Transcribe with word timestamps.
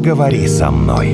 поговори 0.00 0.48
со 0.48 0.70
мной. 0.70 1.08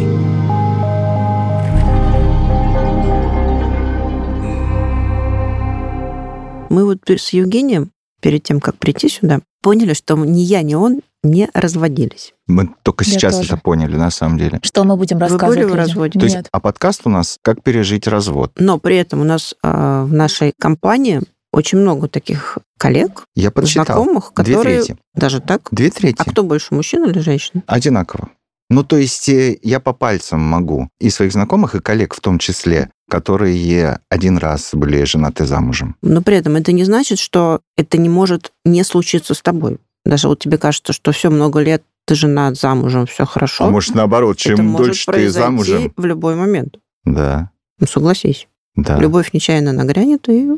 Мы 6.71 6.85
вот 6.85 6.99
с 7.09 7.31
Евгением 7.31 7.91
перед 8.21 8.45
тем, 8.45 8.61
как 8.61 8.77
прийти 8.77 9.09
сюда, 9.09 9.41
поняли, 9.61 9.93
что 9.93 10.15
ни 10.17 10.39
я, 10.41 10.63
ни 10.63 10.75
он 10.75 11.01
не 11.25 11.49
разводились. 11.53 12.33
Мы 12.47 12.71
только 12.85 13.05
Я 13.05 13.11
сейчас 13.11 13.37
тоже. 13.39 13.55
это 13.55 13.57
поняли, 13.61 13.97
на 13.97 14.11
самом 14.11 14.39
деле. 14.39 14.61
Что 14.63 14.85
мы 14.85 14.97
будем 14.97 15.17
Вы 15.19 15.23
рассказывать 15.23 15.57
были 15.57 15.65
в 15.65 15.69
людям? 15.71 15.79
разводе? 15.85 16.19
То 16.21 16.25
есть, 16.27 16.37
Нет. 16.37 16.49
а 16.53 16.61
подкаст 16.61 17.01
у 17.07 17.09
нас 17.09 17.39
«Как 17.43 17.65
пережить 17.65 18.07
развод». 18.07 18.53
Но 18.57 18.79
при 18.79 18.97
этом 18.99 19.21
у 19.21 19.25
нас 19.25 19.57
э, 19.65 20.03
в 20.05 20.13
нашей 20.13 20.53
компании 20.61 21.23
очень 21.53 21.79
много 21.79 22.07
таких 22.07 22.59
коллег, 22.79 23.25
Я 23.35 23.51
подсчитал. 23.51 23.85
знакомых, 23.87 24.31
Две 24.37 24.45
которые 24.55 24.83
трети. 24.85 24.97
даже 25.15 25.41
так. 25.41 25.63
Две 25.73 25.91
трети. 25.91 26.17
А 26.19 26.25
кто 26.31 26.45
больше, 26.45 26.73
мужчина 26.73 27.07
или 27.07 27.19
женщина? 27.19 27.65
Одинаково. 27.67 28.29
Ну, 28.69 28.83
то 28.83 28.97
есть 28.97 29.29
э, 29.29 29.59
я 29.63 29.79
по 29.79 29.93
пальцам 29.93 30.41
могу 30.41 30.89
и 30.99 31.11
своих 31.11 31.33
знакомых, 31.33 31.75
и 31.75 31.81
коллег 31.81 32.15
в 32.15 32.21
том 32.21 32.39
числе, 32.39 32.91
которые 33.09 34.01
один 34.09 34.39
раз 34.39 34.71
были 34.73 35.05
женаты 35.05 35.47
замужем. 35.47 35.97
Но 36.03 36.21
при 36.21 36.37
этом 36.37 36.57
это 36.57 36.73
не 36.73 36.85
значит, 36.85 37.19
что 37.19 37.61
это 37.77 37.97
не 37.99 38.09
может 38.09 38.53
не 38.65 38.83
случиться 38.83 39.35
с 39.35 39.43
тобой. 39.43 39.79
Даже 40.05 40.29
вот 40.29 40.41
тебе 40.41 40.59
кажется, 40.59 40.93
что 40.93 41.13
все 41.13 41.31
много 41.31 41.61
лет 41.61 41.83
ты 42.07 42.15
женат, 42.15 42.57
замужем, 42.57 43.07
все 43.07 43.25
хорошо. 43.25 43.65
А 43.65 43.71
может, 43.71 43.95
наоборот, 43.95 44.37
это 44.37 44.57
чем 44.57 44.67
может 44.67 44.87
дольше 44.87 45.13
ты 45.13 45.29
замужем. 45.29 45.93
в 45.97 46.05
любой 46.05 46.37
момент. 46.37 46.79
Да, 47.05 47.51
Ну, 47.81 47.87
согласись. 47.87 48.49
да. 48.75 48.99
Любовь 48.99 49.33
нечаянно 49.33 49.73
нагрянет, 49.73 50.29
и 50.29 50.49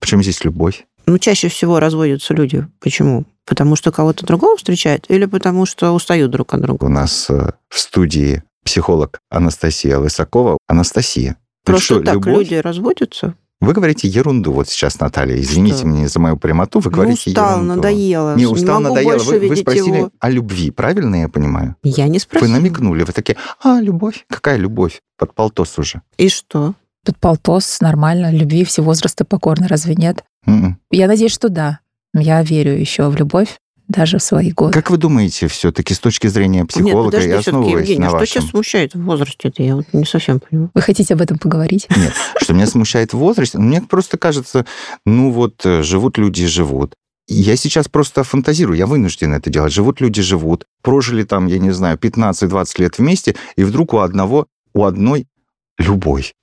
Почему 0.00 0.22
здесь 0.22 0.44
любовь? 0.44 0.84
Ну, 1.06 1.18
чаще 1.18 1.48
всего 1.48 1.78
разводятся 1.78 2.34
люди. 2.34 2.66
Почему? 2.80 3.24
Потому 3.46 3.76
что 3.76 3.90
кого-то 3.90 4.24
другого 4.26 4.56
встречают 4.56 5.06
или 5.08 5.24
потому 5.26 5.66
что 5.66 5.92
устают 5.92 6.30
друг 6.30 6.54
от 6.54 6.60
друга? 6.60 6.84
У 6.84 6.88
нас 6.88 7.28
э, 7.28 7.52
в 7.68 7.78
студии 7.78 8.42
психолог 8.64 9.18
Анастасия 9.30 9.98
Лысакова. 9.98 10.58
Анастасия, 10.68 11.36
Просто 11.64 11.84
что, 11.84 12.00
так 12.02 12.14
любовь? 12.14 12.36
люди 12.48 12.54
разводятся? 12.54 13.34
Вы 13.60 13.72
говорите 13.74 14.08
ерунду 14.08 14.52
вот 14.52 14.68
сейчас, 14.68 14.98
Наталья. 14.98 15.40
Извините 15.40 15.78
Что? 15.78 15.86
меня 15.86 16.08
за 16.08 16.18
мою 16.18 16.36
прямоту, 16.36 16.80
вы 16.80 16.90
Ну, 16.90 16.96
говорите 16.96 17.30
устал, 17.30 17.56
ерунду. 17.58 17.74
надоело. 17.76 18.34
Не, 18.36 18.46
устал, 18.46 18.80
могу 18.80 18.94
надоело. 18.96 19.12
больше 19.18 19.38
Вы, 19.38 19.48
вы 19.48 19.56
спросили 19.56 19.96
его. 19.98 20.10
о 20.18 20.30
любви, 20.30 20.70
правильно 20.72 21.16
я 21.22 21.28
понимаю? 21.28 21.76
Я 21.84 22.06
не 22.08 22.14
Вы 22.14 22.20
спросила. 22.20 22.48
намекнули, 22.56 23.04
вы 23.04 23.12
такие, 23.12 23.36
а, 23.62 23.80
любовь? 23.80 24.24
Какая 24.28 24.56
любовь? 24.56 25.00
Под 25.16 25.34
полтос 25.34 25.78
уже. 25.78 26.02
И 26.16 26.28
что? 26.28 26.74
Тут 27.04 27.18
полтос, 27.18 27.80
нормально, 27.80 28.32
любви 28.32 28.64
все 28.64 28.82
возрасты 28.82 29.24
покорны, 29.24 29.66
разве 29.68 29.94
нет? 29.96 30.24
М-м. 30.46 30.78
Я 30.90 31.06
надеюсь, 31.06 31.32
что 31.32 31.48
да. 31.48 31.80
Я 32.14 32.42
верю 32.42 32.78
еще 32.78 33.08
в 33.08 33.16
любовь, 33.16 33.58
даже 33.88 34.18
в 34.18 34.22
свои 34.22 34.50
годы. 34.50 34.72
Как 34.72 34.90
вы 34.90 34.96
думаете, 34.96 35.48
все-таки 35.48 35.94
с 35.94 35.98
точки 35.98 36.26
зрения 36.26 36.60
Нет, 36.60 36.68
психолога 36.68 37.10
подожди, 37.10 37.30
и 37.30 37.32
основываясь 37.32 37.88
Евгений, 37.88 38.00
на 38.00 38.06
а 38.06 38.10
что 38.10 38.18
вашем... 38.18 38.42
тебя 38.42 38.50
смущает 38.50 38.94
в 38.94 39.02
возрасте? 39.02 39.48
Это 39.48 39.62
я 39.62 39.76
вот 39.76 39.86
не 39.92 40.04
совсем 40.04 40.40
понимаю. 40.40 40.70
Вы 40.74 40.82
хотите 40.82 41.14
об 41.14 41.20
этом 41.20 41.38
поговорить? 41.38 41.88
Нет, 41.96 42.12
что 42.40 42.54
меня 42.54 42.66
смущает 42.66 43.12
в 43.12 43.18
возрасте, 43.18 43.58
мне 43.58 43.82
просто 43.82 44.18
кажется, 44.18 44.66
ну 45.04 45.30
вот 45.30 45.64
э, 45.64 45.82
живут 45.82 46.18
люди 46.18 46.42
и 46.42 46.46
живут. 46.46 46.94
Я 47.28 47.56
сейчас 47.56 47.88
просто 47.88 48.24
фантазирую, 48.24 48.76
я 48.76 48.86
вынужден 48.86 49.32
это 49.32 49.48
делать. 49.48 49.72
Живут 49.72 50.00
люди, 50.00 50.20
живут. 50.22 50.66
Прожили 50.82 51.22
там, 51.22 51.46
я 51.46 51.58
не 51.58 51.70
знаю, 51.70 51.96
15-20 51.96 52.66
лет 52.78 52.98
вместе, 52.98 53.36
и 53.56 53.62
вдруг 53.62 53.94
у 53.94 53.98
одного, 53.98 54.46
у 54.74 54.84
одной 54.84 55.28
любовь. 55.78 56.34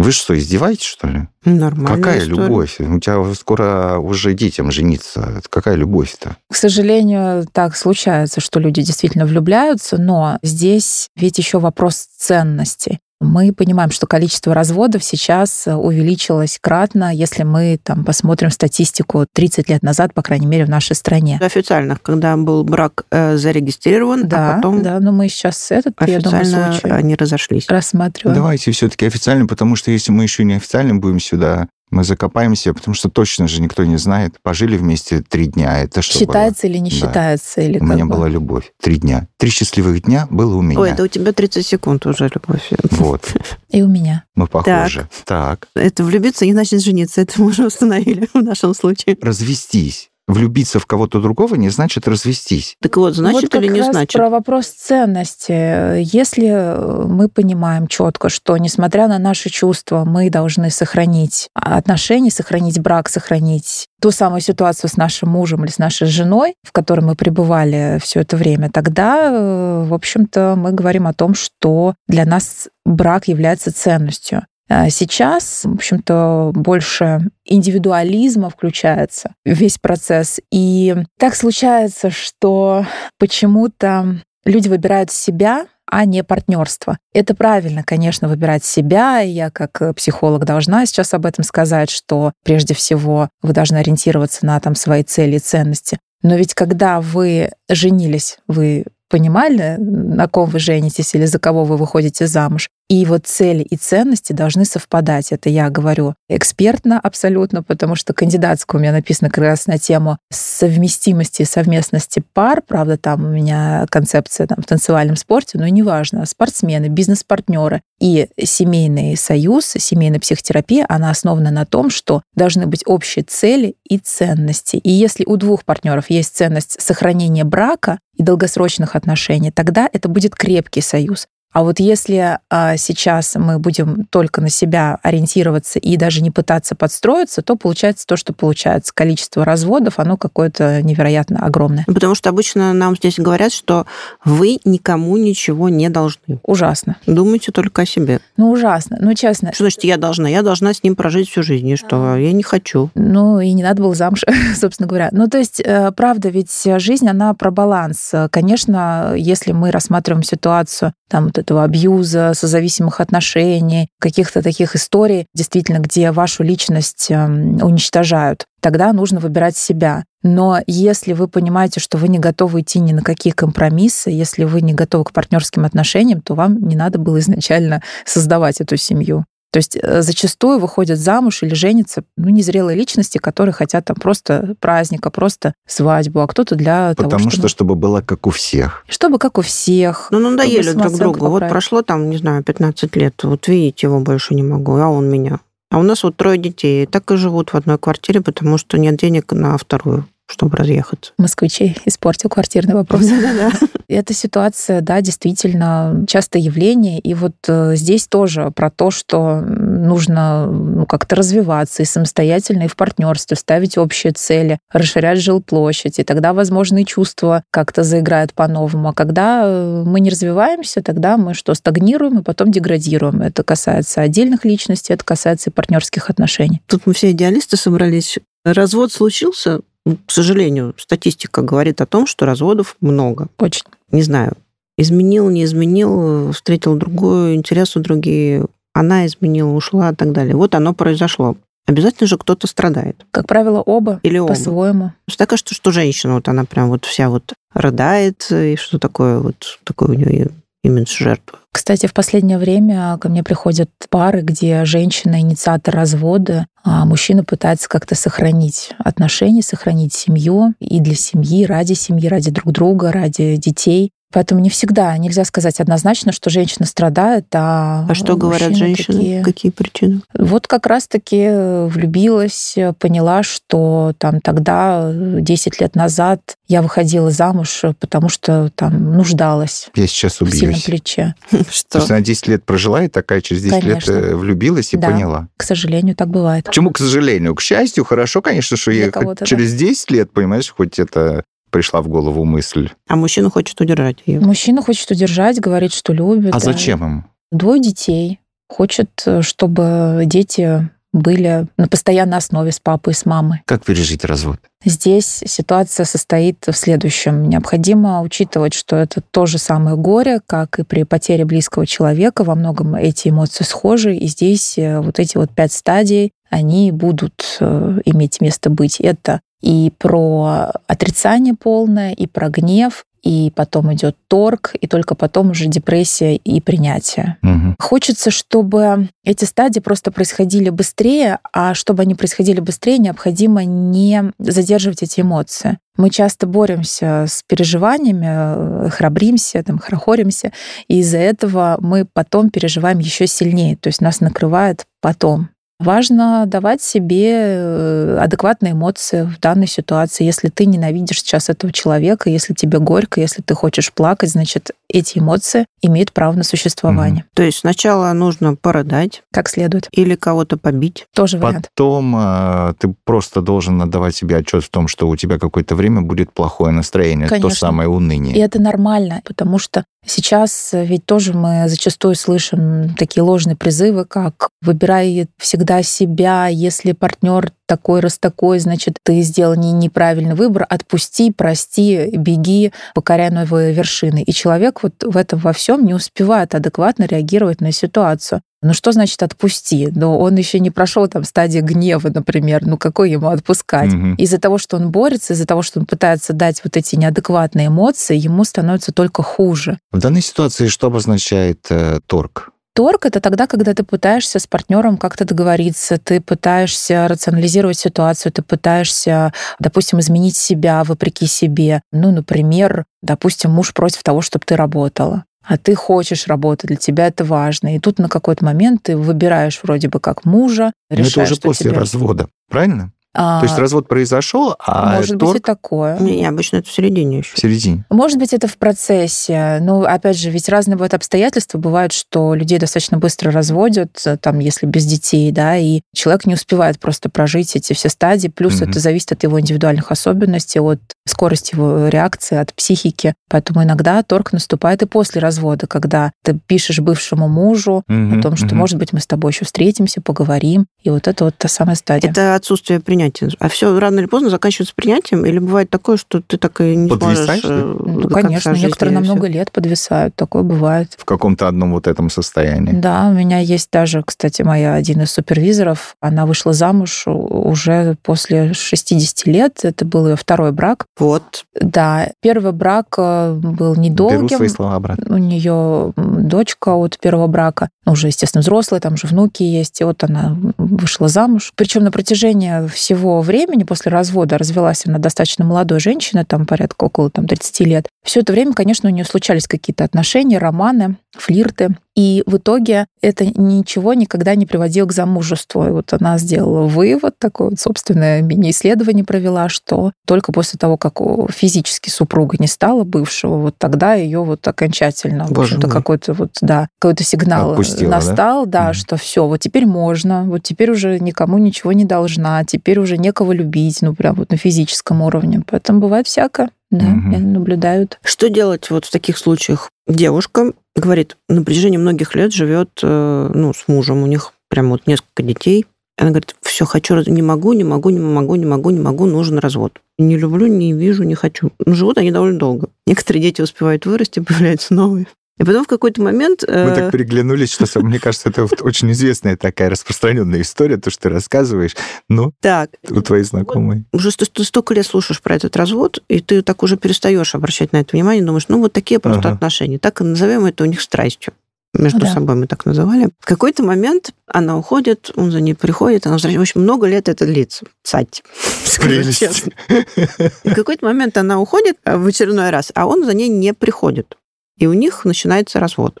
Вы 0.00 0.12
что, 0.12 0.36
издеваетесь, 0.38 0.86
что 0.86 1.08
ли? 1.08 1.28
Нормальная 1.44 1.96
Какая 1.96 2.18
история. 2.20 2.42
любовь? 2.46 2.80
У 2.80 2.98
тебя 3.00 3.34
скоро 3.34 3.98
уже 3.98 4.32
детям 4.32 4.70
жениться. 4.70 5.34
Это 5.36 5.48
Какая 5.50 5.74
любовь-то? 5.74 6.38
К 6.50 6.56
сожалению, 6.56 7.46
так 7.52 7.76
случается, 7.76 8.40
что 8.40 8.60
люди 8.60 8.80
действительно 8.80 9.26
влюбляются, 9.26 9.98
но 9.98 10.38
здесь 10.42 11.08
ведь 11.16 11.36
еще 11.36 11.58
вопрос 11.58 12.08
ценности. 12.16 12.98
Мы 13.20 13.52
понимаем, 13.52 13.90
что 13.90 14.06
количество 14.06 14.54
разводов 14.54 15.04
сейчас 15.04 15.66
увеличилось 15.66 16.58
кратно, 16.60 17.14
если 17.14 17.42
мы 17.42 17.78
там 17.82 18.02
посмотрим 18.04 18.50
статистику 18.50 19.26
30 19.32 19.68
лет 19.68 19.82
назад, 19.82 20.14
по 20.14 20.22
крайней 20.22 20.46
мере, 20.46 20.64
в 20.64 20.70
нашей 20.70 20.96
стране. 20.96 21.38
Официально, 21.42 21.96
когда 22.00 22.34
был 22.36 22.64
брак 22.64 23.04
э, 23.10 23.36
зарегистрирован, 23.36 24.26
Да, 24.26 24.52
а 24.52 24.56
потом 24.56 24.82
да, 24.82 25.00
но 25.00 25.12
мы 25.12 25.28
сейчас 25.28 25.70
этот, 25.70 25.94
я 26.06 26.20
думаю, 26.20 26.40
официально 26.42 26.72
случай 26.72 26.88
они 26.88 27.14
разошлись. 27.14 27.68
рассматриваем. 27.68 28.34
Давайте 28.34 28.70
все-таки 28.72 29.06
официально, 29.06 29.46
потому 29.46 29.76
что 29.76 29.90
если 29.90 30.12
мы 30.12 30.22
еще 30.22 30.44
не 30.44 30.54
официально 30.54 30.94
будем 30.94 31.20
сюда, 31.20 31.68
мы 31.90 32.04
закопаемся, 32.04 32.72
потому 32.74 32.94
что 32.94 33.08
точно 33.08 33.48
же 33.48 33.60
никто 33.60 33.84
не 33.84 33.96
знает. 33.96 34.36
Пожили 34.42 34.76
вместе 34.76 35.20
три 35.22 35.46
дня. 35.46 35.78
Это 35.80 36.02
что 36.02 36.18
было? 36.18 36.26
Считается 36.26 36.66
или 36.66 36.78
не 36.78 36.90
Да. 36.90 36.96
считается? 36.96 37.60
Или 37.60 37.78
У 37.78 37.84
меня 37.84 38.04
бы? 38.04 38.14
была 38.16 38.28
любовь. 38.28 38.72
Три 38.80 38.96
дня. 38.98 39.28
Три 39.38 39.50
счастливых 39.50 40.02
дня 40.02 40.26
было 40.30 40.56
у 40.56 40.62
меня. 40.62 40.80
Ой, 40.80 40.90
это 40.90 41.02
у 41.02 41.06
тебя 41.08 41.32
30 41.32 41.66
секунд 41.66 42.06
уже, 42.06 42.30
любовь. 42.34 42.68
Вот, 42.92 43.34
И 43.70 43.82
у 43.82 43.88
меня. 43.88 44.24
мы 44.34 44.46
похожи. 44.46 45.08
Так. 45.24 45.68
Это 45.74 46.04
влюбиться 46.04 46.44
не 46.46 46.52
значит 46.52 46.82
жениться. 46.82 47.20
Это 47.22 47.40
мы 47.40 47.46
уже 47.48 47.66
установили 47.66 48.28
в 48.34 48.42
нашем 48.42 48.74
случае. 48.74 49.16
Развестись. 49.20 50.09
Влюбиться 50.30 50.78
в 50.78 50.86
кого-то 50.86 51.20
другого 51.20 51.56
не 51.56 51.70
значит 51.70 52.06
развестись. 52.06 52.76
Так 52.80 52.96
вот, 52.96 53.14
значит 53.14 53.42
вот 53.42 53.50
как 53.50 53.62
или 53.62 53.68
не 53.68 53.80
раз 53.80 53.90
значит? 53.90 54.12
Про 54.12 54.30
вопрос 54.30 54.66
ценности. 54.66 56.00
Если 56.00 56.46
э, 56.48 57.04
мы 57.06 57.28
понимаем 57.28 57.88
четко, 57.88 58.28
что 58.28 58.56
несмотря 58.56 59.08
на 59.08 59.18
наши 59.18 59.50
чувства, 59.50 60.04
мы 60.04 60.30
должны 60.30 60.70
сохранить 60.70 61.48
отношения, 61.54 62.30
сохранить 62.30 62.78
брак, 62.78 63.08
сохранить 63.08 63.88
ту 64.00 64.12
самую 64.12 64.40
ситуацию 64.40 64.88
с 64.88 64.96
нашим 64.96 65.30
мужем 65.30 65.64
или 65.64 65.70
с 65.72 65.78
нашей 65.78 66.06
женой, 66.06 66.54
в 66.62 66.72
которой 66.72 67.00
мы 67.00 67.16
пребывали 67.16 67.98
все 68.00 68.20
это 68.20 68.36
время, 68.36 68.70
тогда, 68.70 69.30
э, 69.30 69.84
в 69.84 69.92
общем-то, 69.92 70.54
мы 70.56 70.72
говорим 70.72 71.06
о 71.06 71.12
том, 71.12 71.34
что 71.34 71.94
для 72.08 72.24
нас 72.24 72.68
брак 72.84 73.28
является 73.28 73.72
ценностью. 73.72 74.46
А 74.70 74.88
Сейчас, 74.88 75.64
в 75.64 75.74
общем-то, 75.74 76.52
больше 76.54 77.28
индивидуализма 77.44 78.50
включается 78.50 79.34
весь 79.44 79.78
процесс. 79.78 80.40
И 80.52 80.94
так 81.18 81.34
случается, 81.34 82.10
что 82.10 82.86
почему-то 83.18 84.20
люди 84.44 84.68
выбирают 84.68 85.10
себя, 85.10 85.66
а 85.90 86.04
не 86.04 86.22
партнерство. 86.22 86.98
Это 87.12 87.34
правильно, 87.34 87.82
конечно, 87.82 88.28
выбирать 88.28 88.64
себя. 88.64 89.22
И 89.22 89.30
я 89.30 89.50
как 89.50 89.82
э, 89.82 89.92
психолог 89.92 90.44
должна 90.44 90.86
сейчас 90.86 91.14
об 91.14 91.26
этом 91.26 91.42
сказать, 91.42 91.90
что 91.90 92.32
прежде 92.44 92.74
всего 92.74 93.28
вы 93.42 93.52
должны 93.52 93.76
ориентироваться 93.76 94.46
на 94.46 94.60
там, 94.60 94.76
свои 94.76 95.02
цели 95.02 95.36
и 95.36 95.40
ценности. 95.40 95.98
Но 96.22 96.36
ведь 96.36 96.54
когда 96.54 97.00
вы 97.00 97.50
женились, 97.68 98.38
вы 98.46 98.84
понимали, 99.10 99.76
на 99.78 100.28
ком 100.28 100.48
вы 100.48 100.58
женитесь 100.60 101.14
или 101.14 101.26
за 101.26 101.38
кого 101.38 101.64
вы 101.64 101.76
выходите 101.76 102.26
замуж. 102.26 102.70
И 102.88 103.04
вот 103.04 103.26
цели 103.26 103.62
и 103.62 103.76
ценности 103.76 104.32
должны 104.32 104.64
совпадать. 104.64 105.30
Это 105.30 105.48
я 105.48 105.70
говорю 105.70 106.14
экспертно 106.28 106.98
абсолютно, 106.98 107.62
потому 107.62 107.94
что 107.94 108.12
кандидатская 108.12 108.80
у 108.80 108.82
меня 108.82 108.92
написана 108.92 109.30
как 109.30 109.44
раз 109.44 109.68
на 109.68 109.78
тему 109.78 110.18
совместимости 110.32 111.42
и 111.42 111.44
совместности 111.44 112.20
пар. 112.32 112.62
Правда, 112.66 112.96
там 112.96 113.24
у 113.24 113.28
меня 113.28 113.86
концепция 113.90 114.48
там, 114.48 114.58
в 114.60 114.66
танцевальном 114.66 115.14
спорте, 115.14 115.56
но 115.56 115.68
неважно. 115.68 116.26
Спортсмены, 116.26 116.86
бизнес-партнеры 116.86 117.80
и 118.00 118.28
семейный 118.42 119.16
союз, 119.16 119.66
семейная 119.66 120.18
психотерапия, 120.18 120.84
она 120.88 121.10
основана 121.10 121.52
на 121.52 121.66
том, 121.66 121.90
что 121.90 122.22
должны 122.34 122.66
быть 122.66 122.82
общие 122.86 123.24
цели 123.24 123.76
и 123.88 123.98
ценности. 123.98 124.76
И 124.76 124.90
если 124.90 125.24
у 125.26 125.36
двух 125.36 125.64
партнеров 125.64 126.10
есть 126.10 126.36
ценность 126.36 126.80
сохранения 126.80 127.44
брака 127.44 128.00
и 128.20 128.22
долгосрочных 128.22 128.96
отношений, 128.96 129.50
тогда 129.50 129.88
это 129.90 130.08
будет 130.08 130.34
крепкий 130.34 130.82
союз. 130.82 131.26
А 131.52 131.64
вот 131.64 131.80
если 131.80 132.38
а, 132.48 132.76
сейчас 132.76 133.34
мы 133.34 133.58
будем 133.58 134.06
только 134.10 134.40
на 134.40 134.48
себя 134.48 134.98
ориентироваться 135.02 135.80
и 135.80 135.96
даже 135.96 136.22
не 136.22 136.30
пытаться 136.30 136.76
подстроиться, 136.76 137.42
то 137.42 137.56
получается 137.56 138.06
то, 138.06 138.16
что 138.16 138.32
получается. 138.32 138.92
Количество 138.94 139.44
разводов, 139.44 139.98
оно 139.98 140.16
какое-то 140.16 140.80
невероятно 140.82 141.44
огромное. 141.44 141.84
Потому 141.86 142.14
что 142.14 142.28
обычно 142.30 142.72
нам 142.72 142.94
здесь 142.94 143.18
говорят, 143.18 143.52
что 143.52 143.86
вы 144.24 144.58
никому 144.64 145.16
ничего 145.16 145.68
не 145.68 145.88
должны. 145.88 146.38
Ужасно. 146.44 146.96
Думайте 147.06 147.50
только 147.50 147.82
о 147.82 147.86
себе. 147.86 148.20
Ну, 148.36 148.50
ужасно. 148.50 148.98
Ну, 149.00 149.14
честно. 149.14 149.52
Что 149.52 149.64
значит 149.64 149.82
я 149.82 149.96
должна? 149.96 150.28
Я 150.28 150.42
должна 150.42 150.72
с 150.72 150.84
ним 150.84 150.94
прожить 150.94 151.28
всю 151.28 151.42
жизнь. 151.42 151.68
И 151.68 151.76
что? 151.76 152.14
Я 152.16 152.32
не 152.32 152.44
хочу. 152.44 152.90
Ну, 152.94 153.40
и 153.40 153.52
не 153.52 153.64
надо 153.64 153.82
было 153.82 153.94
замуж, 153.94 154.24
собственно 154.56 154.86
говоря. 154.86 155.08
Ну, 155.10 155.26
то 155.26 155.38
есть, 155.38 155.60
э, 155.60 155.90
правда, 155.96 156.28
ведь 156.28 156.52
жизнь, 156.76 157.08
она 157.08 157.34
про 157.34 157.50
баланс. 157.50 158.12
Конечно, 158.30 159.14
если 159.16 159.50
мы 159.50 159.72
рассматриваем 159.72 160.22
ситуацию 160.22 160.92
там 161.10 161.30
этого 161.40 161.64
абьюза, 161.64 162.32
созависимых 162.34 163.00
отношений, 163.00 163.88
каких-то 164.00 164.42
таких 164.42 164.76
историй, 164.76 165.26
действительно, 165.34 165.78
где 165.78 166.12
вашу 166.12 166.42
личность 166.42 167.10
эм, 167.10 167.62
уничтожают, 167.62 168.44
тогда 168.60 168.92
нужно 168.92 169.20
выбирать 169.20 169.56
себя. 169.56 170.04
Но 170.22 170.60
если 170.66 171.14
вы 171.14 171.28
понимаете, 171.28 171.80
что 171.80 171.96
вы 171.96 172.08
не 172.08 172.18
готовы 172.18 172.60
идти 172.60 172.78
ни 172.78 172.92
на 172.92 173.02
какие 173.02 173.32
компромиссы, 173.32 174.10
если 174.10 174.44
вы 174.44 174.60
не 174.60 174.74
готовы 174.74 175.04
к 175.04 175.12
партнерским 175.12 175.64
отношениям, 175.64 176.20
то 176.20 176.34
вам 176.34 176.60
не 176.68 176.76
надо 176.76 176.98
было 176.98 177.18
изначально 177.18 177.82
создавать 178.04 178.60
эту 178.60 178.76
семью. 178.76 179.24
То 179.52 179.58
есть 179.58 179.76
э, 179.76 180.02
зачастую 180.02 180.58
выходят 180.58 180.98
замуж 180.98 181.42
или 181.42 181.54
женятся 181.54 182.04
ну, 182.16 182.28
незрелые 182.28 182.76
личности, 182.76 183.18
которые 183.18 183.52
хотят 183.52 183.84
там 183.84 183.96
просто 183.96 184.54
праздника, 184.60 185.10
просто 185.10 185.54
свадьбу, 185.66 186.20
а 186.20 186.26
кто-то 186.26 186.54
для 186.54 186.90
Потому 186.90 187.10
того, 187.10 187.20
что, 187.22 187.30
чтобы... 187.30 187.48
чтобы 187.48 187.74
было 187.74 188.00
как 188.00 188.26
у 188.26 188.30
всех. 188.30 188.84
Чтобы 188.88 189.18
как 189.18 189.38
у 189.38 189.42
всех. 189.42 190.08
Ну, 190.10 190.20
надоели 190.20 190.72
друг 190.72 190.96
другу. 190.96 191.28
Вот 191.28 191.48
прошло 191.48 191.82
там, 191.82 192.10
не 192.10 192.16
знаю, 192.18 192.44
15 192.44 192.94
лет, 192.96 193.14
вот 193.24 193.48
видите, 193.48 193.88
его 193.88 194.00
больше 194.00 194.34
не 194.34 194.42
могу, 194.42 194.76
а 194.76 194.88
он 194.88 195.10
меня. 195.10 195.40
А 195.70 195.78
у 195.78 195.82
нас 195.82 196.02
вот 196.02 196.16
трое 196.16 196.36
детей, 196.36 196.86
так 196.86 197.10
и 197.12 197.16
живут 197.16 197.50
в 197.50 197.54
одной 197.54 197.78
квартире, 197.78 198.20
потому 198.20 198.58
что 198.58 198.76
нет 198.76 198.96
денег 198.96 199.32
на 199.32 199.56
вторую 199.56 200.06
чтобы 200.30 200.56
разъехаться. 200.56 201.12
Москвичей 201.18 201.76
испортил 201.84 202.30
квартирный 202.30 202.74
вопрос. 202.74 203.02
Да-да-да. 203.06 203.50
Эта 203.88 204.14
ситуация, 204.14 204.80
да, 204.80 205.00
действительно 205.00 206.04
частое 206.08 206.40
явление. 206.40 207.00
И 207.00 207.14
вот 207.14 207.34
э, 207.48 207.74
здесь 207.74 208.06
тоже 208.06 208.50
про 208.52 208.70
то, 208.70 208.90
что 208.90 209.40
нужно 209.40 210.46
ну, 210.46 210.86
как-то 210.86 211.16
развиваться 211.16 211.82
и 211.82 211.86
самостоятельно, 211.86 212.64
и 212.64 212.68
в 212.68 212.76
партнерстве, 212.76 213.36
ставить 213.36 213.76
общие 213.76 214.12
цели, 214.12 214.58
расширять 214.72 215.18
жилплощадь, 215.20 215.98
и 215.98 216.04
тогда, 216.04 216.32
возможно, 216.32 216.78
и 216.78 216.84
чувства 216.84 217.42
как-то 217.50 217.82
заиграют 217.82 218.32
по-новому. 218.32 218.90
А 218.90 218.92
когда 218.92 219.42
э, 219.44 219.82
мы 219.84 220.00
не 220.00 220.10
развиваемся, 220.10 220.82
тогда 220.82 221.16
мы 221.16 221.34
что, 221.34 221.54
стагнируем 221.54 222.20
и 222.20 222.22
потом 222.22 222.52
деградируем. 222.52 223.22
Это 223.22 223.42
касается 223.42 224.02
отдельных 224.02 224.44
личностей, 224.44 224.92
это 224.92 225.04
касается 225.04 225.50
и 225.50 225.52
партнерских 225.52 226.10
отношений. 226.10 226.62
Тут 226.66 226.82
мы 226.86 226.92
все 226.92 227.10
идеалисты 227.10 227.56
собрались. 227.56 228.18
Развод 228.44 228.92
случился, 228.92 229.60
к 229.86 230.10
сожалению, 230.10 230.74
статистика 230.76 231.42
говорит 231.42 231.80
о 231.80 231.86
том, 231.86 232.06
что 232.06 232.26
разводов 232.26 232.76
много. 232.80 233.28
Очень. 233.38 233.64
Не 233.92 234.02
знаю, 234.02 234.36
изменил, 234.76 235.28
не 235.30 235.44
изменил, 235.44 236.32
встретил 236.32 236.76
другую, 236.76 237.34
интересы 237.34 237.80
другие, 237.80 238.46
она 238.72 239.06
изменила, 239.06 239.50
ушла 239.50 239.90
и 239.90 239.94
так 239.94 240.12
далее. 240.12 240.36
Вот 240.36 240.54
оно 240.54 240.74
произошло. 240.74 241.36
Обязательно 241.66 242.06
же 242.06 242.18
кто-то 242.18 242.46
страдает. 242.46 243.06
Как 243.10 243.26
правило, 243.26 243.60
оба. 243.60 244.00
Или 244.02 244.18
оба. 244.18 244.34
По-своему. 244.34 244.92
Мне 245.06 245.26
кажется, 245.26 245.54
что 245.54 245.70
женщина, 245.70 246.14
вот 246.14 246.28
она 246.28 246.44
прям 246.44 246.68
вот 246.68 246.84
вся 246.84 247.08
вот 247.10 247.34
рыдает, 247.52 248.26
и 248.30 248.56
что 248.56 248.78
такое 248.78 249.18
вот 249.18 249.58
такое 249.64 249.90
у 249.90 249.94
нее 249.94 250.30
имидж 250.62 250.96
жертвы. 250.98 251.38
Кстати, 251.52 251.86
в 251.86 251.94
последнее 251.94 252.38
время 252.38 252.96
ко 252.98 253.08
мне 253.08 253.22
приходят 253.22 253.70
пары, 253.88 254.22
где 254.22 254.64
женщина 254.64 255.20
инициатор 255.20 255.74
развода, 255.74 256.46
а 256.62 256.84
мужчина 256.84 257.24
пытается 257.24 257.68
как-то 257.68 257.94
сохранить 257.94 258.70
отношения, 258.78 259.42
сохранить 259.42 259.94
семью 259.94 260.54
и 260.60 260.80
для 260.80 260.94
семьи, 260.94 261.44
ради 261.44 261.72
семьи, 261.72 262.08
ради 262.08 262.30
друг 262.30 262.52
друга, 262.52 262.92
ради 262.92 263.36
детей. 263.36 263.92
Поэтому 264.12 264.40
не 264.40 264.50
всегда 264.50 264.96
нельзя 264.98 265.24
сказать 265.24 265.60
однозначно, 265.60 266.12
что 266.12 266.30
женщина 266.30 266.66
страдает, 266.66 267.26
а 267.32 267.86
А 267.88 267.94
что 267.94 268.16
говорят 268.16 268.56
женщины? 268.56 268.96
Такие... 268.96 269.24
Какие 269.24 269.52
причины? 269.52 270.00
Вот 270.14 270.46
как 270.46 270.66
раз-таки 270.66 271.28
влюбилась, 271.68 272.56
поняла, 272.78 273.22
что 273.22 273.92
там 273.98 274.20
тогда, 274.20 274.90
10 274.92 275.60
лет 275.60 275.76
назад, 275.76 276.20
я 276.48 276.62
выходила 276.62 277.10
замуж, 277.10 277.62
потому 277.78 278.08
что 278.08 278.50
там 278.56 278.96
нуждалась. 278.96 279.70
Я 279.76 279.86
сейчас 279.86 280.20
убьюсь. 280.20 280.34
В 280.34 280.38
сильном 280.38 280.60
плече. 280.60 281.14
Что? 281.50 281.68
То 281.68 281.78
есть 281.78 281.90
она 281.90 282.00
10 282.00 282.26
лет 282.26 282.44
прожила 282.44 282.82
и 282.82 282.88
такая 282.88 283.20
через 283.20 283.42
10 283.42 283.60
конечно. 283.60 283.92
лет 283.92 284.14
влюбилась 284.14 284.74
и 284.74 284.76
да. 284.76 284.88
поняла. 284.88 285.28
К 285.36 285.44
сожалению, 285.44 285.94
так 285.94 286.08
бывает. 286.08 286.46
Почему 286.46 286.70
к 286.72 286.78
сожалению? 286.78 287.36
К 287.36 287.40
счастью, 287.40 287.84
хорошо, 287.84 288.20
конечно, 288.20 288.56
что 288.56 288.72
я 288.72 288.90
через 289.24 289.54
10 289.54 289.90
лет, 289.92 290.12
понимаешь, 290.12 290.52
хоть 290.52 290.80
это 290.80 291.22
пришла 291.50 291.82
в 291.82 291.88
голову 291.88 292.24
мысль. 292.24 292.70
А 292.88 292.96
мужчина 292.96 293.30
хочет 293.30 293.60
удержать 293.60 293.98
ее. 294.06 294.20
Мужчина 294.20 294.62
хочет 294.62 294.90
удержать, 294.90 295.40
говорит, 295.40 295.72
что 295.72 295.92
любит. 295.92 296.34
А 296.34 296.40
зачем 296.40 296.84
им? 296.84 297.04
Двое 297.30 297.60
детей. 297.60 298.20
Хочет, 298.48 299.06
чтобы 299.20 300.02
дети 300.06 300.68
были 300.92 301.46
на 301.56 301.68
постоянной 301.68 302.18
основе 302.18 302.50
с 302.52 302.58
папой 302.58 302.92
и 302.92 302.96
с 302.96 303.06
мамой. 303.06 303.42
Как 303.44 303.64
пережить 303.64 304.04
развод? 304.04 304.38
Здесь 304.64 305.22
ситуация 305.24 305.84
состоит 305.84 306.44
в 306.46 306.52
следующем. 306.52 307.28
Необходимо 307.28 308.02
учитывать, 308.02 308.54
что 308.54 308.76
это 308.76 309.00
то 309.00 309.26
же 309.26 309.38
самое 309.38 309.76
горе, 309.76 310.20
как 310.26 310.58
и 310.58 310.64
при 310.64 310.82
потере 310.82 311.24
близкого 311.24 311.66
человека. 311.66 312.24
Во 312.24 312.34
многом 312.34 312.74
эти 312.74 313.08
эмоции 313.08 313.44
схожи. 313.44 313.94
И 313.94 314.06
здесь 314.06 314.58
э, 314.58 314.80
вот 314.80 314.98
эти 314.98 315.16
вот 315.16 315.30
пять 315.30 315.52
стадий, 315.52 316.12
они 316.28 316.72
будут 316.72 317.38
э, 317.40 317.78
иметь 317.84 318.20
место 318.20 318.50
быть. 318.50 318.80
Это 318.80 319.20
и 319.40 319.72
про 319.78 320.52
отрицание 320.66 321.34
полное, 321.34 321.92
и 321.92 322.06
про 322.06 322.28
гнев, 322.28 322.84
и 323.02 323.32
потом 323.34 323.72
идет 323.72 323.96
торг, 324.08 324.54
и 324.60 324.66
только 324.66 324.94
потом 324.94 325.30
уже 325.30 325.46
депрессия 325.46 326.16
и 326.16 326.40
принятие. 326.40 327.16
Угу. 327.22 327.56
Хочется, 327.58 328.10
чтобы 328.10 328.88
эти 329.04 329.24
стадии 329.24 329.60
просто 329.60 329.90
происходили 329.90 330.50
быстрее, 330.50 331.18
а 331.32 331.54
чтобы 331.54 331.82
они 331.82 331.94
происходили 331.94 332.40
быстрее, 332.40 332.78
необходимо 332.78 333.44
не 333.44 334.12
задерживать 334.18 334.82
эти 334.82 335.00
эмоции. 335.00 335.58
Мы 335.76 335.88
часто 335.88 336.26
боремся 336.26 337.06
с 337.08 337.22
переживаниями, 337.26 338.68
храбримся, 338.68 339.42
там, 339.42 339.58
хорохоримся, 339.58 340.32
и 340.68 340.80
из-за 340.80 340.98
этого 340.98 341.56
мы 341.60 341.86
потом 341.90 342.28
переживаем 342.28 342.80
еще 342.80 343.06
сильнее, 343.06 343.56
то 343.56 343.68
есть 343.68 343.80
нас 343.80 344.00
накрывает 344.00 344.66
потом. 344.82 345.30
Важно 345.60 346.24
давать 346.26 346.62
себе 346.62 347.12
э, 347.12 347.98
адекватные 348.00 348.52
эмоции 348.52 349.02
в 349.02 349.20
данной 349.20 349.46
ситуации. 349.46 350.04
Если 350.04 350.28
ты 350.28 350.46
ненавидишь 350.46 351.00
сейчас 351.00 351.28
этого 351.28 351.52
человека, 351.52 352.08
если 352.08 352.32
тебе 352.32 352.58
горько, 352.58 352.98
если 352.98 353.20
ты 353.20 353.34
хочешь 353.34 353.70
плакать, 353.70 354.08
значит, 354.08 354.52
эти 354.70 354.98
эмоции 354.98 355.46
имеют 355.62 355.92
право 355.92 356.14
на 356.14 356.24
существование. 356.24 357.04
Mm-hmm. 357.04 357.14
То 357.14 357.22
есть 357.22 357.38
сначала 357.38 357.92
нужно 357.92 358.36
порыдать. 358.36 359.02
Как 359.12 359.28
следует. 359.28 359.68
Или 359.72 359.94
кого-то 359.94 360.36
побить. 360.36 360.86
Тоже 360.94 361.18
вариант. 361.18 361.48
Потом 361.54 361.94
э, 361.96 362.54
ты 362.58 362.74
просто 362.84 363.20
должен 363.20 363.60
отдавать 363.60 363.94
себе 363.94 364.16
отчет 364.16 364.44
в 364.44 364.50
том, 364.50 364.68
что 364.68 364.88
у 364.88 364.96
тебя 364.96 365.18
какое-то 365.18 365.54
время 365.54 365.82
будет 365.82 366.12
плохое 366.12 366.52
настроение, 366.52 367.08
Конечно. 367.08 367.30
то 367.30 367.34
самое 367.34 367.68
уныние. 367.68 368.16
И 368.16 368.20
это 368.20 368.40
нормально, 368.40 369.02
потому 369.04 369.38
что 369.38 369.64
сейчас 369.84 370.50
ведь 370.52 370.86
тоже 370.86 371.12
мы 371.12 371.48
зачастую 371.48 371.94
слышим 371.94 372.74
такие 372.76 373.02
ложные 373.02 373.36
призывы, 373.36 373.84
как 373.84 374.30
«выбирай 374.42 375.08
всегда 375.18 375.62
себя, 375.62 376.28
если 376.28 376.72
партнер 376.72 377.32
такой 377.50 377.80
раз 377.80 377.98
такой, 377.98 378.38
значит, 378.38 378.78
ты 378.84 379.00
сделал 379.00 379.34
не 379.34 379.50
неправильный 379.50 380.14
выбор, 380.14 380.46
отпусти, 380.48 381.10
прости, 381.10 381.90
беги, 381.96 382.52
покоряй 382.76 383.10
новые 383.10 383.52
вершины. 383.52 384.04
И 384.04 384.12
человек 384.12 384.59
вот 384.62 384.74
в 384.82 384.96
этом 384.96 385.18
во 385.18 385.32
всем 385.32 385.64
не 385.64 385.74
успевает 385.74 386.34
адекватно 386.34 386.84
реагировать 386.84 387.40
на 387.40 387.52
ситуацию. 387.52 388.22
Ну 388.42 388.54
что 388.54 388.72
значит 388.72 389.02
отпусти? 389.02 389.68
Но 389.74 389.98
он 389.98 390.16
еще 390.16 390.40
не 390.40 390.50
прошел 390.50 390.88
там 390.88 391.04
стадии 391.04 391.40
гнева, 391.40 391.90
например. 391.92 392.46
Ну 392.46 392.56
какой 392.56 392.90
ему 392.90 393.08
отпускать? 393.08 393.72
Мгм. 393.72 393.94
Из-за 393.96 394.18
того, 394.18 394.38
что 394.38 394.56
он 394.56 394.70
борется, 394.70 395.12
из-за 395.12 395.26
того, 395.26 395.42
что 395.42 395.60
он 395.60 395.66
пытается 395.66 396.14
дать 396.14 396.42
вот 396.42 396.56
эти 396.56 396.76
неадекватные 396.76 397.48
эмоции, 397.48 397.96
ему 397.96 398.24
становится 398.24 398.72
только 398.72 399.02
хуже. 399.02 399.58
В 399.72 399.78
данной 399.78 400.00
ситуации 400.00 400.46
что 400.46 400.68
обозначает 400.68 401.46
э, 401.50 401.80
торг? 401.86 402.30
Торг 402.54 402.86
это 402.86 403.00
тогда, 403.00 403.26
когда 403.26 403.54
ты 403.54 403.62
пытаешься 403.62 404.18
с 404.18 404.26
партнером 404.26 404.76
как-то 404.76 405.04
договориться, 405.04 405.78
ты 405.78 406.00
пытаешься 406.00 406.88
рационализировать 406.88 407.58
ситуацию, 407.58 408.12
ты 408.12 408.22
пытаешься, 408.22 409.12
допустим, 409.38 409.80
изменить 409.80 410.16
себя 410.16 410.64
вопреки 410.64 411.06
себе. 411.06 411.62
Ну, 411.72 411.92
например, 411.92 412.64
допустим, 412.82 413.30
муж 413.30 413.54
против 413.54 413.82
того, 413.82 414.00
чтобы 414.00 414.24
ты 414.26 414.36
работала 414.36 415.04
а 415.22 415.38
ты 415.38 415.54
хочешь 415.54 416.08
работать, 416.08 416.48
для 416.48 416.56
тебя 416.56 416.88
это 416.88 417.04
важно. 417.04 417.54
И 417.54 417.60
тут 417.60 417.78
на 417.78 417.88
какой-то 417.88 418.24
момент 418.24 418.64
ты 418.64 418.76
выбираешь 418.76 419.38
вроде 419.42 419.68
бы 419.68 419.78
как 419.78 420.04
мужа, 420.04 420.52
Но 420.68 420.74
это 420.74 420.82
решаешь, 420.82 421.08
уже 421.08 421.14
что 421.16 421.28
после 421.28 421.50
тебе... 421.50 421.60
развода, 421.60 422.08
правильно? 422.28 422.72
А, 422.92 423.20
То 423.20 423.26
есть 423.26 423.38
развод 423.38 423.68
произошел, 423.68 424.34
а 424.44 424.74
может 424.76 424.98
торг 424.98 425.12
быть 425.12 425.20
и 425.22 425.24
такое. 425.24 425.78
Не, 425.78 426.04
обычно 426.04 426.38
это 426.38 426.48
в 426.48 426.52
середине 426.52 426.98
еще. 426.98 427.14
в 427.14 427.18
середине. 427.20 427.64
Может 427.70 427.98
быть, 427.98 428.12
это 428.12 428.26
в 428.26 428.36
процессе. 428.36 429.38
Но, 429.40 429.62
опять 429.62 429.96
же, 429.96 430.10
ведь 430.10 430.28
разные 430.28 430.56
бывают 430.56 430.74
обстоятельства. 430.74 431.38
Бывает, 431.38 431.72
что 431.72 432.14
людей 432.14 432.38
достаточно 432.38 432.78
быстро 432.78 433.12
разводят, 433.12 433.84
там, 434.00 434.18
если 434.18 434.46
без 434.46 434.66
детей, 434.66 435.12
да, 435.12 435.36
и 435.36 435.60
человек 435.72 436.06
не 436.06 436.14
успевает 436.14 436.58
просто 436.58 436.88
прожить 436.90 437.36
эти 437.36 437.52
все 437.52 437.68
стадии. 437.68 438.08
Плюс 438.08 438.40
Мгм. 438.40 438.50
это 438.50 438.58
зависит 438.58 438.90
от 438.90 439.02
его 439.04 439.20
индивидуальных 439.20 439.70
особенностей, 439.70 440.40
от 440.40 440.60
скорости 440.84 441.34
его 441.36 441.68
реакции, 441.68 442.18
от 442.18 442.34
психики. 442.34 442.94
Поэтому 443.08 443.44
иногда 443.44 443.80
торг 443.84 444.12
наступает 444.12 444.62
и 444.62 444.66
после 444.66 445.00
развода, 445.00 445.46
когда 445.46 445.92
ты 446.04 446.18
пишешь 446.26 446.58
бывшему 446.58 447.06
мужу 447.08 447.62
Мгм, 447.68 448.00
о 448.00 448.02
том, 448.02 448.16
что, 448.16 448.26
мгм. 448.26 448.38
может 448.38 448.58
быть, 448.58 448.72
мы 448.72 448.80
с 448.80 448.86
тобой 448.88 449.12
еще 449.12 449.24
встретимся, 449.24 449.80
поговорим. 449.80 450.46
И 450.64 450.70
вот 450.70 450.88
это 450.88 451.04
вот 451.04 451.14
та 451.16 451.28
самая 451.28 451.54
стадия. 451.54 451.88
Это 451.90 452.16
отсутствие 452.16 452.58
принятия 452.58 452.79
принятие. 452.80 453.10
А 453.18 453.28
все 453.28 453.58
рано 453.58 453.78
или 453.80 453.86
поздно 453.86 454.10
заканчивается 454.10 454.54
принятием, 454.54 455.04
или 455.04 455.18
бывает 455.18 455.50
такое, 455.50 455.76
что 455.76 456.00
ты 456.00 456.16
так 456.16 456.40
и 456.40 456.56
не 456.56 456.68
Подвисаешь, 456.68 457.20
сможешь... 457.22 457.24
э, 457.24 457.56
Ну, 457.66 457.88
конечно, 457.88 458.32
некоторые 458.32 458.74
на 458.74 458.80
много 458.80 459.06
лет 459.08 459.30
подвисают, 459.32 459.94
такое 459.94 460.22
бывает. 460.22 460.74
В 460.78 460.84
каком-то 460.84 461.28
одном 461.28 461.52
вот 461.52 461.66
этом 461.66 461.90
состоянии. 461.90 462.52
Да, 462.52 462.88
у 462.88 462.92
меня 462.94 463.18
есть 463.18 463.48
даже, 463.52 463.82
кстати, 463.84 464.22
моя 464.22 464.54
один 464.54 464.80
из 464.82 464.92
супервизоров. 464.92 465.74
Она 465.80 466.06
вышла 466.06 466.32
замуж 466.32 466.84
уже 466.86 467.76
после 467.82 468.32
60 468.32 469.06
лет. 469.06 469.40
Это 469.42 469.64
был 469.64 469.88
ее 469.88 469.96
второй 469.96 470.32
брак. 470.32 470.66
Вот. 470.78 471.24
Да, 471.40 471.88
первый 472.00 472.32
брак 472.32 472.66
э, 472.78 473.12
был 473.14 473.54
Беру 473.54 473.60
недолгим. 473.60 474.16
свои 474.16 474.28
слова 474.28 474.56
обратно. 474.56 474.94
У 474.94 474.98
нее 474.98 475.72
дочка 475.76 476.54
от 476.54 476.78
первого 476.78 477.06
брака, 477.06 477.48
ну, 477.66 477.72
уже, 477.72 477.88
естественно, 477.88 478.22
взрослая, 478.22 478.60
там 478.60 478.76
же 478.76 478.86
внуки 478.86 479.22
есть, 479.22 479.60
и 479.60 479.64
вот 479.64 479.84
она 479.84 480.16
вышла 480.38 480.88
замуж. 480.88 481.32
Причем 481.36 481.64
на 481.64 481.70
протяжении 481.70 482.46
всего 482.70 483.00
времени 483.00 483.42
после 483.42 483.72
развода 483.72 484.16
развелась 484.16 484.64
она 484.64 484.78
достаточно 484.78 485.24
молодой 485.24 485.58
женщиной, 485.58 486.04
там 486.04 486.24
порядка 486.24 486.64
около 486.64 486.88
там, 486.88 487.08
30 487.08 487.40
лет. 487.40 487.66
Все 487.84 487.98
это 487.98 488.12
время, 488.12 488.32
конечно, 488.32 488.68
у 488.68 488.72
нее 488.72 488.84
случались 488.84 489.26
какие-то 489.26 489.64
отношения, 489.64 490.18
романы, 490.18 490.76
флирты. 490.96 491.56
И 491.76 492.02
в 492.06 492.16
итоге 492.16 492.66
это 492.82 493.06
ничего 493.06 493.74
никогда 493.74 494.14
не 494.14 494.26
приводило 494.26 494.66
к 494.66 494.72
замужеству. 494.72 495.46
И 495.46 495.50
вот 495.50 495.72
она 495.72 495.96
сделала 495.98 496.46
вывод, 496.46 496.94
такое 496.98 497.30
вот 497.30 497.38
собственное 497.40 498.02
мини-исследование 498.02 498.84
провела, 498.84 499.28
что 499.28 499.72
только 499.86 500.12
после 500.12 500.36
того, 500.38 500.56
как 500.56 500.80
у- 500.80 501.08
физически 501.08 501.70
супруга 501.70 502.16
не 502.18 502.26
стала 502.26 502.64
бывшего, 502.64 503.16
вот 503.18 503.36
тогда 503.38 503.74
ее 503.74 504.02
вот 504.04 504.26
окончательно, 504.26 505.06
Боже 505.08 505.38
мой. 505.38 505.48
какой-то 505.50 505.94
вот, 505.94 506.10
да, 506.20 506.48
какой-то 506.58 506.84
сигнал 506.84 507.30
Отпустила, 507.30 507.70
да? 507.70 507.76
настал, 507.76 508.26
да, 508.26 508.44
Мгм. 508.46 508.54
что 508.54 508.76
все, 508.76 509.06
вот 509.06 509.20
теперь 509.20 509.46
можно, 509.46 510.04
вот 510.04 510.22
теперь 510.22 510.50
уже 510.50 510.78
никому 510.80 511.18
ничего 511.18 511.52
не 511.52 511.64
должна, 511.64 512.24
теперь 512.24 512.58
уже 512.58 512.76
некого 512.76 513.12
любить, 513.12 513.62
ну, 513.62 513.74
прям 513.74 513.94
вот 513.94 514.10
на 514.10 514.16
физическом 514.16 514.82
уровне. 514.82 515.22
Поэтому 515.26 515.60
бывает 515.60 515.86
всякое, 515.86 516.30
да, 516.50 516.66
Мгм. 516.66 516.90
я 516.92 516.98
наблюдают. 516.98 517.78
Что 517.84 518.08
делать 518.08 518.50
вот 518.50 518.64
в 518.64 518.70
таких 518.70 518.98
случаях? 518.98 519.50
Девушка 519.68 520.32
говорит, 520.56 520.96
на 521.08 521.22
протяжении 521.22 521.58
многих 521.58 521.94
лет 521.94 522.12
живет 522.12 522.50
э, 522.62 523.10
ну, 523.14 523.32
с 523.32 523.46
мужем, 523.48 523.82
у 523.82 523.86
них 523.86 524.12
прям 524.28 524.50
вот 524.50 524.66
несколько 524.66 525.02
детей. 525.02 525.46
Она 525.78 525.90
говорит, 525.90 526.14
все, 526.22 526.44
хочу, 526.44 526.74
раз- 526.74 526.86
не 526.88 527.00
могу, 527.02 527.32
не 527.32 527.44
могу, 527.44 527.70
не 527.70 527.78
могу, 527.80 528.14
не 528.16 528.26
могу, 528.26 528.50
не 528.50 528.60
могу, 528.60 528.84
нужен 528.86 529.18
развод. 529.18 529.60
Не 529.78 529.96
люблю, 529.96 530.26
не 530.26 530.52
вижу, 530.52 530.82
не 530.82 530.94
хочу. 530.94 531.30
Но 531.46 531.54
живут 531.54 531.78
они 531.78 531.90
довольно 531.90 532.18
долго. 532.18 532.48
Некоторые 532.66 533.02
дети 533.02 533.22
успевают 533.22 533.64
вырасти, 533.64 534.00
появляются 534.06 534.52
новые. 534.54 534.86
И 535.20 535.24
потом 535.24 535.44
в 535.44 535.48
какой-то 535.48 535.82
момент... 535.82 536.24
Мы 536.26 536.34
э, 536.34 536.54
так 536.54 536.72
переглянулись, 536.72 537.30
что 537.30 537.60
мне 537.60 537.78
кажется, 537.78 538.08
это 538.08 538.24
очень 538.42 538.72
известная 538.72 539.18
такая 539.18 539.50
распространенная 539.50 540.22
история, 540.22 540.56
то, 540.56 540.70
что 540.70 540.84
ты 540.84 540.88
рассказываешь. 540.88 541.54
Ну, 541.90 542.14
так, 542.20 542.52
у 542.70 542.80
твоей 542.80 543.04
знакомой. 543.04 543.64
уже 543.70 543.94
ты, 543.94 544.24
столько 544.24 544.54
лет 544.54 544.66
слушаешь 544.66 545.02
про 545.02 545.16
этот 545.16 545.36
развод, 545.36 545.82
и 545.88 546.00
ты 546.00 546.22
так 546.22 546.42
уже 546.42 546.56
перестаешь 546.56 547.14
обращать 547.14 547.52
на 547.52 547.58
это 547.58 547.72
внимание, 547.72 548.02
думаешь, 548.02 548.28
ну 548.28 548.38
вот 548.40 548.54
такие 548.54 548.80
просто 548.80 549.08
Ага. 549.08 549.16
отношения. 549.16 549.58
Так 549.58 549.82
и 549.82 549.84
назовем 549.84 550.24
это 550.24 550.42
у 550.42 550.46
них 550.46 550.62
страстью. 550.62 551.12
Между 551.52 551.80
Да. 551.80 551.92
собой 551.92 552.14
мы 552.14 552.26
так 552.26 552.46
называли. 552.46 552.88
В 552.98 553.04
какой-то 553.04 553.42
момент 553.42 553.90
она 554.06 554.38
уходит, 554.38 554.90
он 554.96 555.10
за 555.10 555.20
ней 555.20 555.34
приходит, 555.34 555.84
она 555.84 555.96
возвращается. 555.96 556.18
В 556.20 556.22
общем, 556.22 556.40
много 556.42 556.66
лет 556.66 556.88
это 556.88 557.04
длится. 557.04 557.44
Сать. 557.62 558.02
Скажу 558.44 558.68
Прелесть. 558.70 559.02
И 559.02 560.30
в 560.30 560.34
какой-то 560.34 560.64
момент 560.64 560.96
она 560.96 561.20
уходит 561.20 561.58
в 561.66 561.86
очередной 561.86 562.30
раз, 562.30 562.52
а 562.54 562.66
он 562.66 562.86
за 562.86 562.94
ней 562.94 563.08
не 563.08 563.34
приходит. 563.34 563.96
И 564.40 564.46
у 564.46 564.52
них 564.54 564.84
начинается 564.84 565.38
развод. 565.38 565.80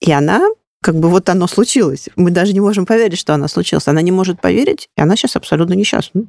И 0.00 0.10
она 0.12 0.40
как 0.80 0.94
бы 0.94 1.10
вот 1.10 1.28
оно 1.28 1.46
случилось. 1.48 2.08
Мы 2.16 2.30
даже 2.30 2.52
не 2.52 2.60
можем 2.60 2.86
поверить, 2.86 3.18
что 3.18 3.34
оно 3.34 3.48
случилось. 3.48 3.88
Она 3.88 4.00
не 4.00 4.12
может 4.12 4.40
поверить, 4.40 4.88
и 4.96 5.02
она 5.02 5.16
сейчас 5.16 5.36
абсолютно 5.36 5.74
несчастна. 5.74 6.22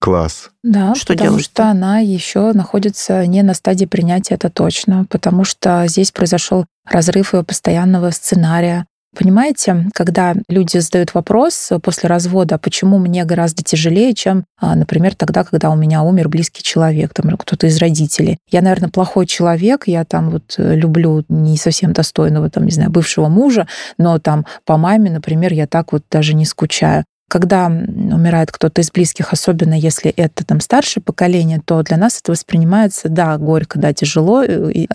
Класс. 0.00 0.50
Да, 0.62 0.94
Что 0.94 1.14
потому 1.14 1.30
делать-то? 1.30 1.50
что 1.50 1.70
она 1.70 1.98
еще 1.98 2.52
находится 2.52 3.26
не 3.26 3.42
на 3.42 3.54
стадии 3.54 3.86
принятия, 3.86 4.34
это 4.34 4.48
точно, 4.50 5.06
потому 5.10 5.44
что 5.44 5.86
здесь 5.88 6.12
произошел 6.12 6.66
разрыв 6.84 7.34
ее 7.34 7.42
постоянного 7.42 8.10
сценария. 8.10 8.86
Понимаете, 9.18 9.86
когда 9.94 10.36
люди 10.48 10.78
задают 10.78 11.12
вопрос 11.12 11.72
после 11.82 12.08
развода, 12.08 12.54
«А 12.54 12.58
почему 12.58 12.98
мне 12.98 13.24
гораздо 13.24 13.64
тяжелее, 13.64 14.14
чем, 14.14 14.44
а, 14.56 14.76
например, 14.76 15.16
тогда, 15.16 15.42
когда 15.42 15.70
у 15.70 15.76
меня 15.76 16.04
умер 16.04 16.28
близкий 16.28 16.62
человек, 16.62 17.12
там, 17.14 17.36
кто-то 17.36 17.66
из 17.66 17.78
родителей. 17.78 18.38
Я, 18.48 18.62
наверное, 18.62 18.90
плохой 18.90 19.26
человек, 19.26 19.88
я 19.88 20.04
там 20.04 20.30
вот 20.30 20.54
э, 20.56 20.76
люблю 20.76 21.24
не 21.28 21.56
совсем 21.56 21.92
достойного, 21.92 22.48
там, 22.48 22.64
не 22.64 22.70
знаю, 22.70 22.92
бывшего 22.92 23.26
мужа, 23.26 23.66
но 23.98 24.20
там 24.20 24.46
по 24.64 24.76
маме, 24.76 25.10
например, 25.10 25.52
я 25.52 25.66
так 25.66 25.92
вот 25.92 26.04
даже 26.08 26.34
не 26.34 26.44
скучаю. 26.44 27.04
Когда 27.28 27.66
умирает 27.66 28.50
кто-то 28.50 28.80
из 28.80 28.90
близких, 28.90 29.32
особенно 29.32 29.74
если 29.74 30.10
это 30.10 30.44
там 30.46 30.60
старшее 30.60 31.02
поколение, 31.02 31.60
то 31.64 31.82
для 31.82 31.96
нас 31.96 32.18
это 32.22 32.32
воспринимается, 32.32 33.08
да, 33.08 33.36
горько, 33.36 33.78
да, 33.78 33.92
тяжело, 33.92 34.44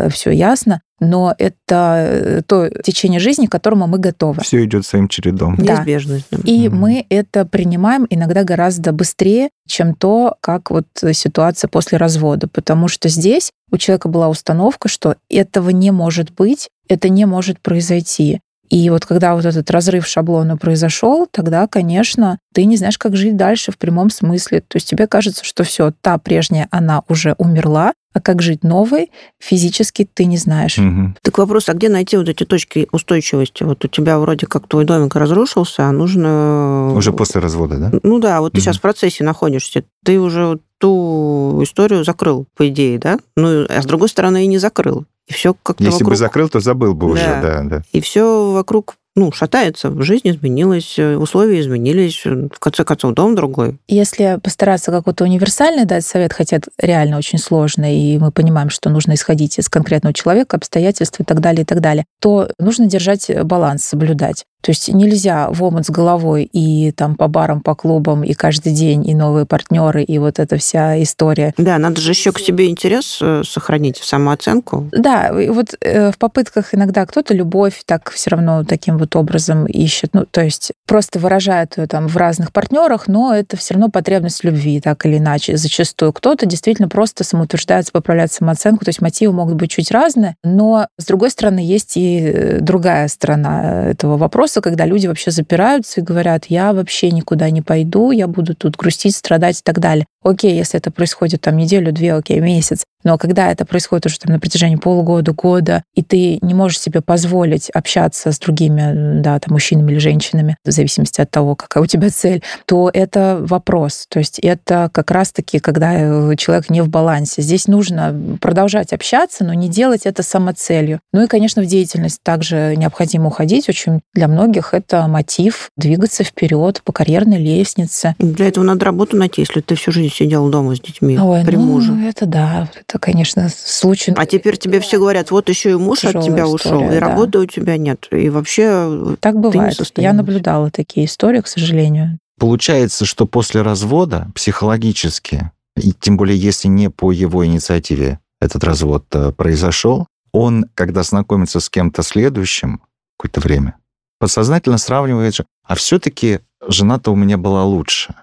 все 0.09 0.31
ясно, 0.31 0.81
но 0.99 1.35
это 1.37 1.95
э, 2.07 2.41
то 2.45 2.69
течение 2.69 3.19
жизни, 3.19 3.45
к 3.45 3.51
которому 3.51 3.87
мы 3.87 3.99
готовы. 3.99 4.41
Все 4.41 4.63
идет 4.63 4.85
своим 4.85 5.07
чередом. 5.07 5.55
Да. 5.57 5.77
Неизбежность. 5.77 6.25
да. 6.31 6.37
И 6.45 6.69
Мгм. 6.69 6.79
мы 6.79 7.05
это 7.09 7.45
принимаем 7.45 8.07
иногда 8.09 8.43
гораздо 8.43 8.93
быстрее, 8.93 9.49
чем 9.67 9.95
то, 9.95 10.35
как 10.41 10.71
вот 10.71 10.87
ситуация 11.13 11.67
после 11.67 11.97
развода. 11.97 12.47
Потому 12.47 12.87
что 12.87 13.09
здесь 13.09 13.51
у 13.71 13.77
человека 13.77 14.07
была 14.07 14.29
установка, 14.29 14.87
что 14.87 15.15
этого 15.29 15.69
не 15.71 15.91
может 15.91 16.31
быть, 16.31 16.69
это 16.87 17.09
не 17.09 17.25
может 17.25 17.59
произойти. 17.59 18.39
И 18.74 18.89
вот 18.89 19.06
когда 19.06 19.36
вот 19.36 19.46
этот 19.46 19.70
разрыв 19.70 20.08
шаблона 20.08 20.58
произошел, 20.58 21.27
тогда, 21.30 21.68
конечно, 21.68 22.39
ты 22.56 22.65
не 22.65 22.75
знаешь, 22.75 22.98
как 22.98 23.15
жить 23.15 23.38
дальше 23.38 23.72
в 23.72 23.77
прямом 23.77 24.10
смысле. 24.10 24.62
То 24.62 24.77
есть 24.77 24.89
тебе 24.89 25.06
кажется, 25.06 25.46
что 25.46 25.63
все, 25.63 25.94
та 26.01 26.18
прежняя, 26.18 26.68
она 26.72 27.03
уже 27.08 27.36
умерла, 27.38 27.94
а 28.13 28.20
как 28.20 28.42
жить 28.42 28.63
новой, 28.63 29.12
физически 29.39 30.10
ты 30.12 30.25
не 30.25 30.38
знаешь. 30.38 30.80
Мгм. 30.80 31.15
Так 31.22 31.38
вопрос, 31.38 31.70
а 31.70 31.74
где 31.74 31.88
найти 31.88 32.18
вот 32.18 32.27
эти 32.30 32.46
точки 32.46 32.88
устойчивости? 32.92 33.62
Вот 33.62 33.86
у 33.86 33.88
тебя 33.88 34.18
вроде 34.18 34.48
как 34.48 34.68
твой 34.68 34.86
домик 34.86 35.15
разрушился, 35.15 35.86
а 35.86 35.92
нужно... 35.92 36.94
Уже 36.96 37.13
после 37.13 37.42
развода, 37.42 37.77
да? 37.77 37.92
Ну 38.01 38.18
да, 38.18 38.42
вот 38.42 38.53
ты 38.53 38.58
Мгм. 38.58 38.63
сейчас 38.63 38.77
в 38.77 38.82
процессе 38.82 39.24
находишься. 39.24 39.84
Ты 40.03 40.20
уже 40.20 40.58
ту 40.80 41.62
историю 41.62 42.03
закрыл, 42.03 42.48
по 42.58 42.68
идее, 42.68 42.98
да? 42.98 43.20
Ну, 43.38 43.65
а 43.70 43.82
с 43.84 43.86
другой 43.86 44.10
стороны, 44.10 44.44
и 44.44 44.48
не 44.48 44.58
закрыл. 44.58 45.06
И 45.27 45.34
все 45.34 45.53
как-то 45.63 45.84
Если 45.84 46.00
бы 46.03 46.12
вокруг... 46.12 46.18
закрыл, 46.20 46.50
то 46.50 46.60
забыл 46.60 46.94
бы 46.94 47.08
уже, 47.12 47.24
Да. 47.24 47.42
да, 47.42 47.63
да. 47.63 47.82
И 47.92 48.01
все 48.01 48.51
вокруг 48.51 48.96
ну, 49.15 49.32
шатается, 49.32 49.93
жизнь 50.01 50.29
изменилась, 50.29 50.98
э, 50.98 51.15
условия 51.15 51.60
изменились, 51.60 52.24
э, 52.25 52.48
в 52.51 52.60
конце 52.60 52.84
концов, 52.84 53.13
дом 53.13 53.36
другой. 53.36 53.77
Если 53.88 54.39
постараться 54.41 54.91
какой-то 54.91 55.24
универсальный 55.24 55.86
дать 55.86 56.05
совет, 56.05 56.34
хотя 56.34 56.58
это 56.58 56.72
реально 56.79 57.17
очень 57.17 57.38
сложно, 57.38 57.93
и 57.96 58.17
мы 58.17 58.32
понимаем, 58.32 58.70
что 58.70 58.89
нужно 58.89 59.13
исходить 59.13 59.60
из 59.60 59.70
конкретного 59.70 60.13
человека, 60.13 60.58
обстоятельств 60.58 61.20
и 61.20 61.24
так 61.24 61.41
далее, 61.41 61.62
и 61.62 61.65
так 61.65 61.79
далее, 61.79 62.05
то 62.20 62.50
нужно 62.58 62.88
держать 62.88 63.29
баланс, 63.43 63.84
соблюдать. 63.84 64.46
То 64.62 64.72
есть 64.72 64.88
нельзя 64.88 65.50
в 65.51 65.62
омут 65.62 65.86
с 65.86 65.89
головой 65.89 66.50
и 66.51 66.93
там 66.93 67.15
по 67.15 67.27
барам, 67.27 67.60
по 67.60 67.75
клубам, 67.75 68.24
и 68.24 68.34
каждый 68.34 68.72
день, 68.72 69.08
и 69.08 69.13
новые 69.13 69.46
партнеры, 69.46 70.03
и 70.03 70.17
вот 70.20 70.39
эта 70.39 70.58
вся 70.58 71.03
история. 71.03 71.53
Да, 71.58 71.77
надо 71.77 72.00
же 72.00 72.12
еще 72.12 72.32
к 72.32 72.39
себе 72.39 72.70
интерес 72.70 73.20
э, 73.22 73.43
сохранить, 73.46 73.98
самооценку. 73.98 74.89
Да, 74.93 75.29
и 75.39 75.50
вот 75.50 75.75
в 75.82 76.13
попытках 76.17 76.74
иногда 76.74 77.05
кто-то 77.05 77.34
любовь 77.34 77.84
так 77.86 78.10
все 78.10 78.29
равно 78.32 78.63
таким 78.63 78.98
вот 79.03 79.15
образом 79.15 79.65
ищет. 79.65 80.12
Ну, 80.13 80.25
то 80.25 80.41
есть 80.41 80.72
просто 80.88 81.19
выражает 81.19 81.77
ее 81.77 81.88
там 81.88 82.07
в 82.07 82.17
разных 82.17 82.51
партнерах, 82.51 83.07
но 83.07 83.33
это 83.33 83.57
все 83.57 83.74
равно 83.74 83.89
потребность 83.89 84.43
любви, 84.43 84.79
так 84.81 85.05
или 85.05 85.17
иначе. 85.17 85.57
Зачастую 85.57 86.13
кто-то 86.13 86.45
действительно 86.45 86.89
просто 86.89 87.24
самоутверждается, 87.24 87.91
поправляет 87.91 88.31
самооценку, 88.31 88.86
то 88.86 88.89
есть 88.89 89.01
мотивы 89.01 89.33
могут 89.33 89.55
быть 89.55 89.72
чуть 89.72 89.91
разные, 89.91 90.36
но 90.43 90.88
с 90.98 91.05
другой 91.05 91.29
стороны 91.29 91.60
есть 91.60 91.98
и 91.98 92.19
э, 92.19 92.60
другая 92.60 93.07
сторона 93.07 93.86
этого 93.89 94.17
вопроса, 94.17 94.62
когда 94.62 94.86
люди 94.86 95.07
вообще 95.07 95.31
запираются 95.31 96.01
и 96.01 96.03
говорят, 96.03 96.45
я 96.45 96.74
вообще 96.74 97.12
никуда 97.12 97.50
не 97.50 97.62
пойду, 97.62 98.12
я 98.12 98.27
буду 98.27 98.55
тут 98.55 98.75
грустить, 98.75 99.15
страдать 99.15 99.60
и 99.60 99.63
так 99.63 99.79
далее. 99.79 100.05
Окей, 100.24 100.56
если 100.56 100.80
это 100.80 100.92
происходит 100.92 101.42
там 101.42 101.58
неделю, 101.58 101.92
две, 101.92 102.13
окей, 102.13 102.39
месяц, 102.39 102.86
но 103.03 103.18
когда 103.18 103.51
это 103.51 103.65
происходит 103.65 104.06
уже 104.06 104.20
там 104.20 104.34
на 104.34 104.39
протяжении 104.39 104.75
полугода, 104.75 105.34
года, 105.34 105.84
и 105.94 106.03
ты 106.03 106.39
не 106.42 106.53
можешь 106.53 106.80
себе 106.80 107.01
позволить 107.01 107.70
общаться 107.70 108.32
с 108.32 108.39
другими, 108.39 109.22
да, 109.22 109.39
там, 109.39 109.53
мужчинами 109.53 109.92
или 109.92 110.00
женщинами, 110.00 110.58
в 110.63 110.72
зависимости 110.72 111.22
от 111.22 111.30
того, 111.30 111.56
какая 111.56 111.84
у 111.84 111.88
тебя 111.88 112.10
цель, 112.10 112.42
то 112.65 112.89
это 112.94 113.39
вопрос. 113.42 114.06
То 114.10 114.20
есть 114.20 114.39
это 114.39 114.89
как 114.92 115.12
раз-таки, 115.12 115.60
когда 115.60 115.94
э, 115.94 116.36
человек 116.38 116.70
не 116.70 116.82
в 116.82 116.89
балансе. 116.89 117.42
Здесь 117.42 117.68
нужно 117.68 118.38
продолжать 118.39 118.94
общаться, 118.94 119.44
но 119.44 119.53
не 119.53 119.70
делать 119.70 120.06
это 120.06 120.24
самоцелью. 120.24 121.00
Ну 121.12 121.24
и, 121.24 121.27
конечно, 121.27 121.62
в 121.62 121.65
деятельность 121.65 122.22
также 122.24 122.75
необходимо 122.77 123.27
уходить. 123.27 123.68
Очень 123.68 124.01
для 124.13 124.27
многих 124.27 124.74
это 124.74 125.08
мотив 125.08 125.70
двигаться 125.77 126.24
вперед 126.24 126.82
по 126.84 126.94
карьерной 126.94 127.38
лестнице. 127.38 128.15
Для 128.20 128.48
этого 128.48 128.63
надо 128.63 128.86
работу 128.86 129.18
найти, 129.18 129.42
если 129.42 129.62
ты 129.62 129.75
всю 129.75 129.92
жизнь 129.92 130.12
сидел 130.13 130.50
дома 130.50 130.75
с 130.75 130.79
детьми 130.79 131.17
Ой, 131.17 131.43
при 131.43 131.55
ну, 131.55 131.65
муже. 131.65 131.93
это 132.05 132.25
да, 132.25 132.70
это, 132.79 133.00
конечно, 133.00 133.50
случай. 133.50 134.13
А 134.15 134.25
теперь 134.25 134.58
тебе 134.58 134.79
все 134.79 134.98
говорят, 134.98 135.32
вот 135.32 135.50
еще 135.50 135.72
и 135.72 135.75
муж 135.75 136.03
от 136.05 136.24
тебя 136.24 136.43
история, 136.43 136.46
ушел, 136.46 136.91
и 136.91 136.93
да. 136.93 137.00
работы 137.00 137.39
у 137.39 137.46
тебя 137.46 137.77
нет. 137.77 138.08
И 138.12 138.29
вообще 138.29 139.15
Так 139.20 139.39
бывает. 139.39 139.75
Я 139.98 140.13
наблюдала 140.13 140.72
такие 140.72 141.05
истории, 141.05 141.41
к 141.41 141.48
сожалению. 141.48 142.20
получается, 142.39 143.05
что 143.05 143.25
после 143.25 143.62
развода 143.62 144.27
психологически, 144.36 145.51
и 145.77 145.93
тем 145.93 146.17
более 146.17 146.38
если 146.38 146.67
не 146.67 146.89
по 146.89 147.12
его 147.12 147.46
инициативе 147.46 148.20
этот 148.39 148.63
развод 148.63 149.05
э, 149.13 149.32
произошел, 149.32 150.08
он, 150.34 150.65
когда 150.75 151.03
знакомится 151.03 151.60
с 151.60 151.70
кем-то 151.70 152.03
следующим 152.03 152.82
какое-то 153.17 153.39
время, 153.39 153.77
подсознательно 154.20 154.77
сравнивает 154.77 155.36
же, 155.36 155.46
а 155.65 155.75
все-таки 155.75 156.39
жена-то 156.67 157.12
у 157.12 157.15
меня 157.15 157.38
была 157.38 157.63
лучше. 157.63 158.15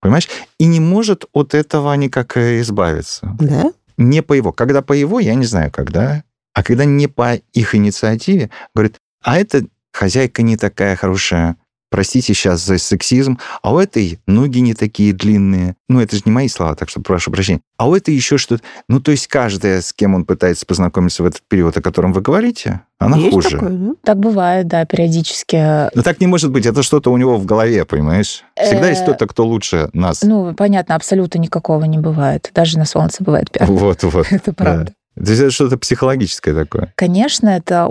Понимаешь? 0.00 0.28
И 0.58 0.66
не 0.66 0.80
может 0.80 1.24
от 1.32 1.54
этого 1.54 1.92
никак 1.94 2.36
э, 2.36 2.60
избавиться. 2.60 3.36
Да? 3.40 3.72
Не 3.96 4.22
по 4.22 4.32
его. 4.32 4.52
Когда 4.52 4.82
по 4.82 4.92
его, 4.92 5.18
я 5.20 5.34
не 5.34 5.44
знаю, 5.44 5.70
когда. 5.72 6.22
А 6.54 6.62
когда 6.62 6.84
не 6.84 7.08
по 7.08 7.34
их 7.34 7.74
инициативе, 7.74 8.50
говорит, 8.74 8.96
а 9.22 9.38
эта 9.38 9.64
хозяйка 9.92 10.42
не 10.42 10.56
такая 10.56 10.96
хорошая, 10.96 11.56
простите 11.90 12.34
сейчас 12.34 12.64
за 12.64 12.78
сексизм, 12.78 13.38
а 13.62 13.72
у 13.72 13.78
этой 13.78 14.18
ноги 14.26 14.58
не 14.58 14.74
такие 14.74 15.12
длинные. 15.12 15.76
Ну, 15.88 16.00
это 16.00 16.16
же 16.16 16.22
не 16.24 16.32
мои 16.32 16.48
слова, 16.48 16.74
так 16.74 16.88
что 16.88 17.00
прошу 17.00 17.30
прощения. 17.30 17.60
А 17.78 17.88
у 17.88 17.94
этой 17.94 18.14
еще 18.14 18.38
что-то... 18.38 18.62
Ну, 18.88 19.00
то 19.00 19.10
есть 19.10 19.26
каждая, 19.28 19.80
с 19.80 19.92
кем 19.92 20.14
он 20.14 20.24
пытается 20.24 20.66
познакомиться 20.66 21.22
в 21.22 21.26
этот 21.26 21.42
период, 21.48 21.76
о 21.76 21.82
котором 21.82 22.12
вы 22.12 22.20
говорите, 22.20 22.82
она 22.98 23.16
Есть 23.16 23.32
хуже. 23.32 23.50
такое, 23.50 23.70
да? 23.70 23.92
Так 24.02 24.18
бывает, 24.18 24.66
да, 24.66 24.84
периодически. 24.84 25.94
Но 25.94 26.02
так 26.02 26.20
не 26.20 26.26
может 26.26 26.50
быть, 26.50 26.66
это 26.66 26.82
что-то 26.82 27.12
у 27.12 27.16
него 27.16 27.36
в 27.36 27.46
голове, 27.46 27.84
понимаешь? 27.84 28.42
Всегда 28.56 28.88
есть 28.88 28.98
Э, 28.98 29.04
кто-то, 29.04 29.26
кто 29.26 29.46
лучше 29.46 29.90
нас. 29.92 30.22
Ну, 30.22 30.54
понятно, 30.54 30.94
абсолютно 30.96 31.38
никакого 31.38 31.84
не 31.84 31.98
бывает. 31.98 32.50
Даже 32.54 32.78
на 32.78 32.84
солнце 32.84 33.22
бывает 33.22 33.50
пятна. 33.50 33.74
Вот, 33.74 34.02
вот. 34.02 34.26
Это 34.30 34.52
правда. 34.52 34.92
То 35.22 35.30
есть 35.30 35.40
это 35.42 35.50
что-то 35.50 35.78
психологическое 35.78 36.54
такое. 36.54 36.92
Конечно, 36.96 37.48
это 37.48 37.86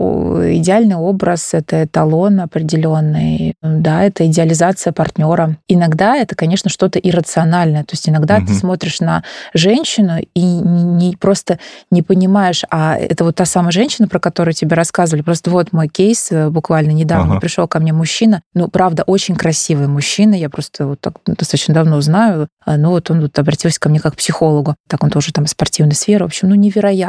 идеальный 0.53 0.95
образ, 0.95 1.53
это 1.53 1.83
эталон 1.85 2.39
определенный, 2.39 3.55
да, 3.61 4.03
это 4.03 4.25
идеализация 4.27 4.93
партнера. 4.93 5.57
Иногда 5.67 6.15
это, 6.15 6.35
конечно, 6.35 6.69
что-то 6.69 6.99
иррациональное. 6.99 7.83
То 7.83 7.93
есть 7.93 8.07
иногда 8.09 8.37
Мгм. 8.39 8.47
ты 8.47 8.53
смотришь 8.53 8.99
на 8.99 9.23
женщину 9.53 10.19
и 10.33 10.41
не, 10.41 11.15
просто 11.17 11.59
не 11.91 12.01
понимаешь, 12.01 12.63
а 12.69 12.95
это 12.97 13.23
вот 13.23 13.35
та 13.35 13.45
самая 13.45 13.71
женщина, 13.71 14.07
про 14.07 14.19
которую 14.19 14.53
тебе 14.53 14.75
рассказывали. 14.75 15.21
Просто 15.21 15.49
вот 15.51 15.73
мой 15.73 15.87
кейс 15.87 16.31
э, 16.31 16.49
буквально 16.49 16.91
недавно 16.91 17.33
Ага. 17.33 17.41
пришел 17.41 17.67
ко 17.67 17.79
мне 17.79 17.93
мужчина, 17.93 18.41
ну, 18.53 18.67
правда, 18.67 19.03
очень 19.03 19.35
красивый 19.35 19.87
мужчина, 19.87 20.35
я 20.35 20.49
просто 20.49 20.87
вот 20.87 20.99
так 21.01 21.15
достаточно 21.25 21.73
давно 21.73 21.99
знаю, 22.01 22.47
а, 22.65 22.77
ну, 22.77 22.89
вот 22.91 23.09
он 23.11 23.21
вот 23.21 23.37
обратился 23.39 23.79
ко 23.79 23.89
мне 23.89 23.99
как 23.99 24.13
к 24.13 24.17
психологу, 24.17 24.75
так 24.89 25.03
он 25.03 25.09
тоже 25.09 25.31
там 25.33 25.45
из 25.45 25.51
спортивной 25.51 25.95
сферы, 25.95 26.25
в 26.25 26.27
общем, 26.27 26.49
ну, 26.49 26.55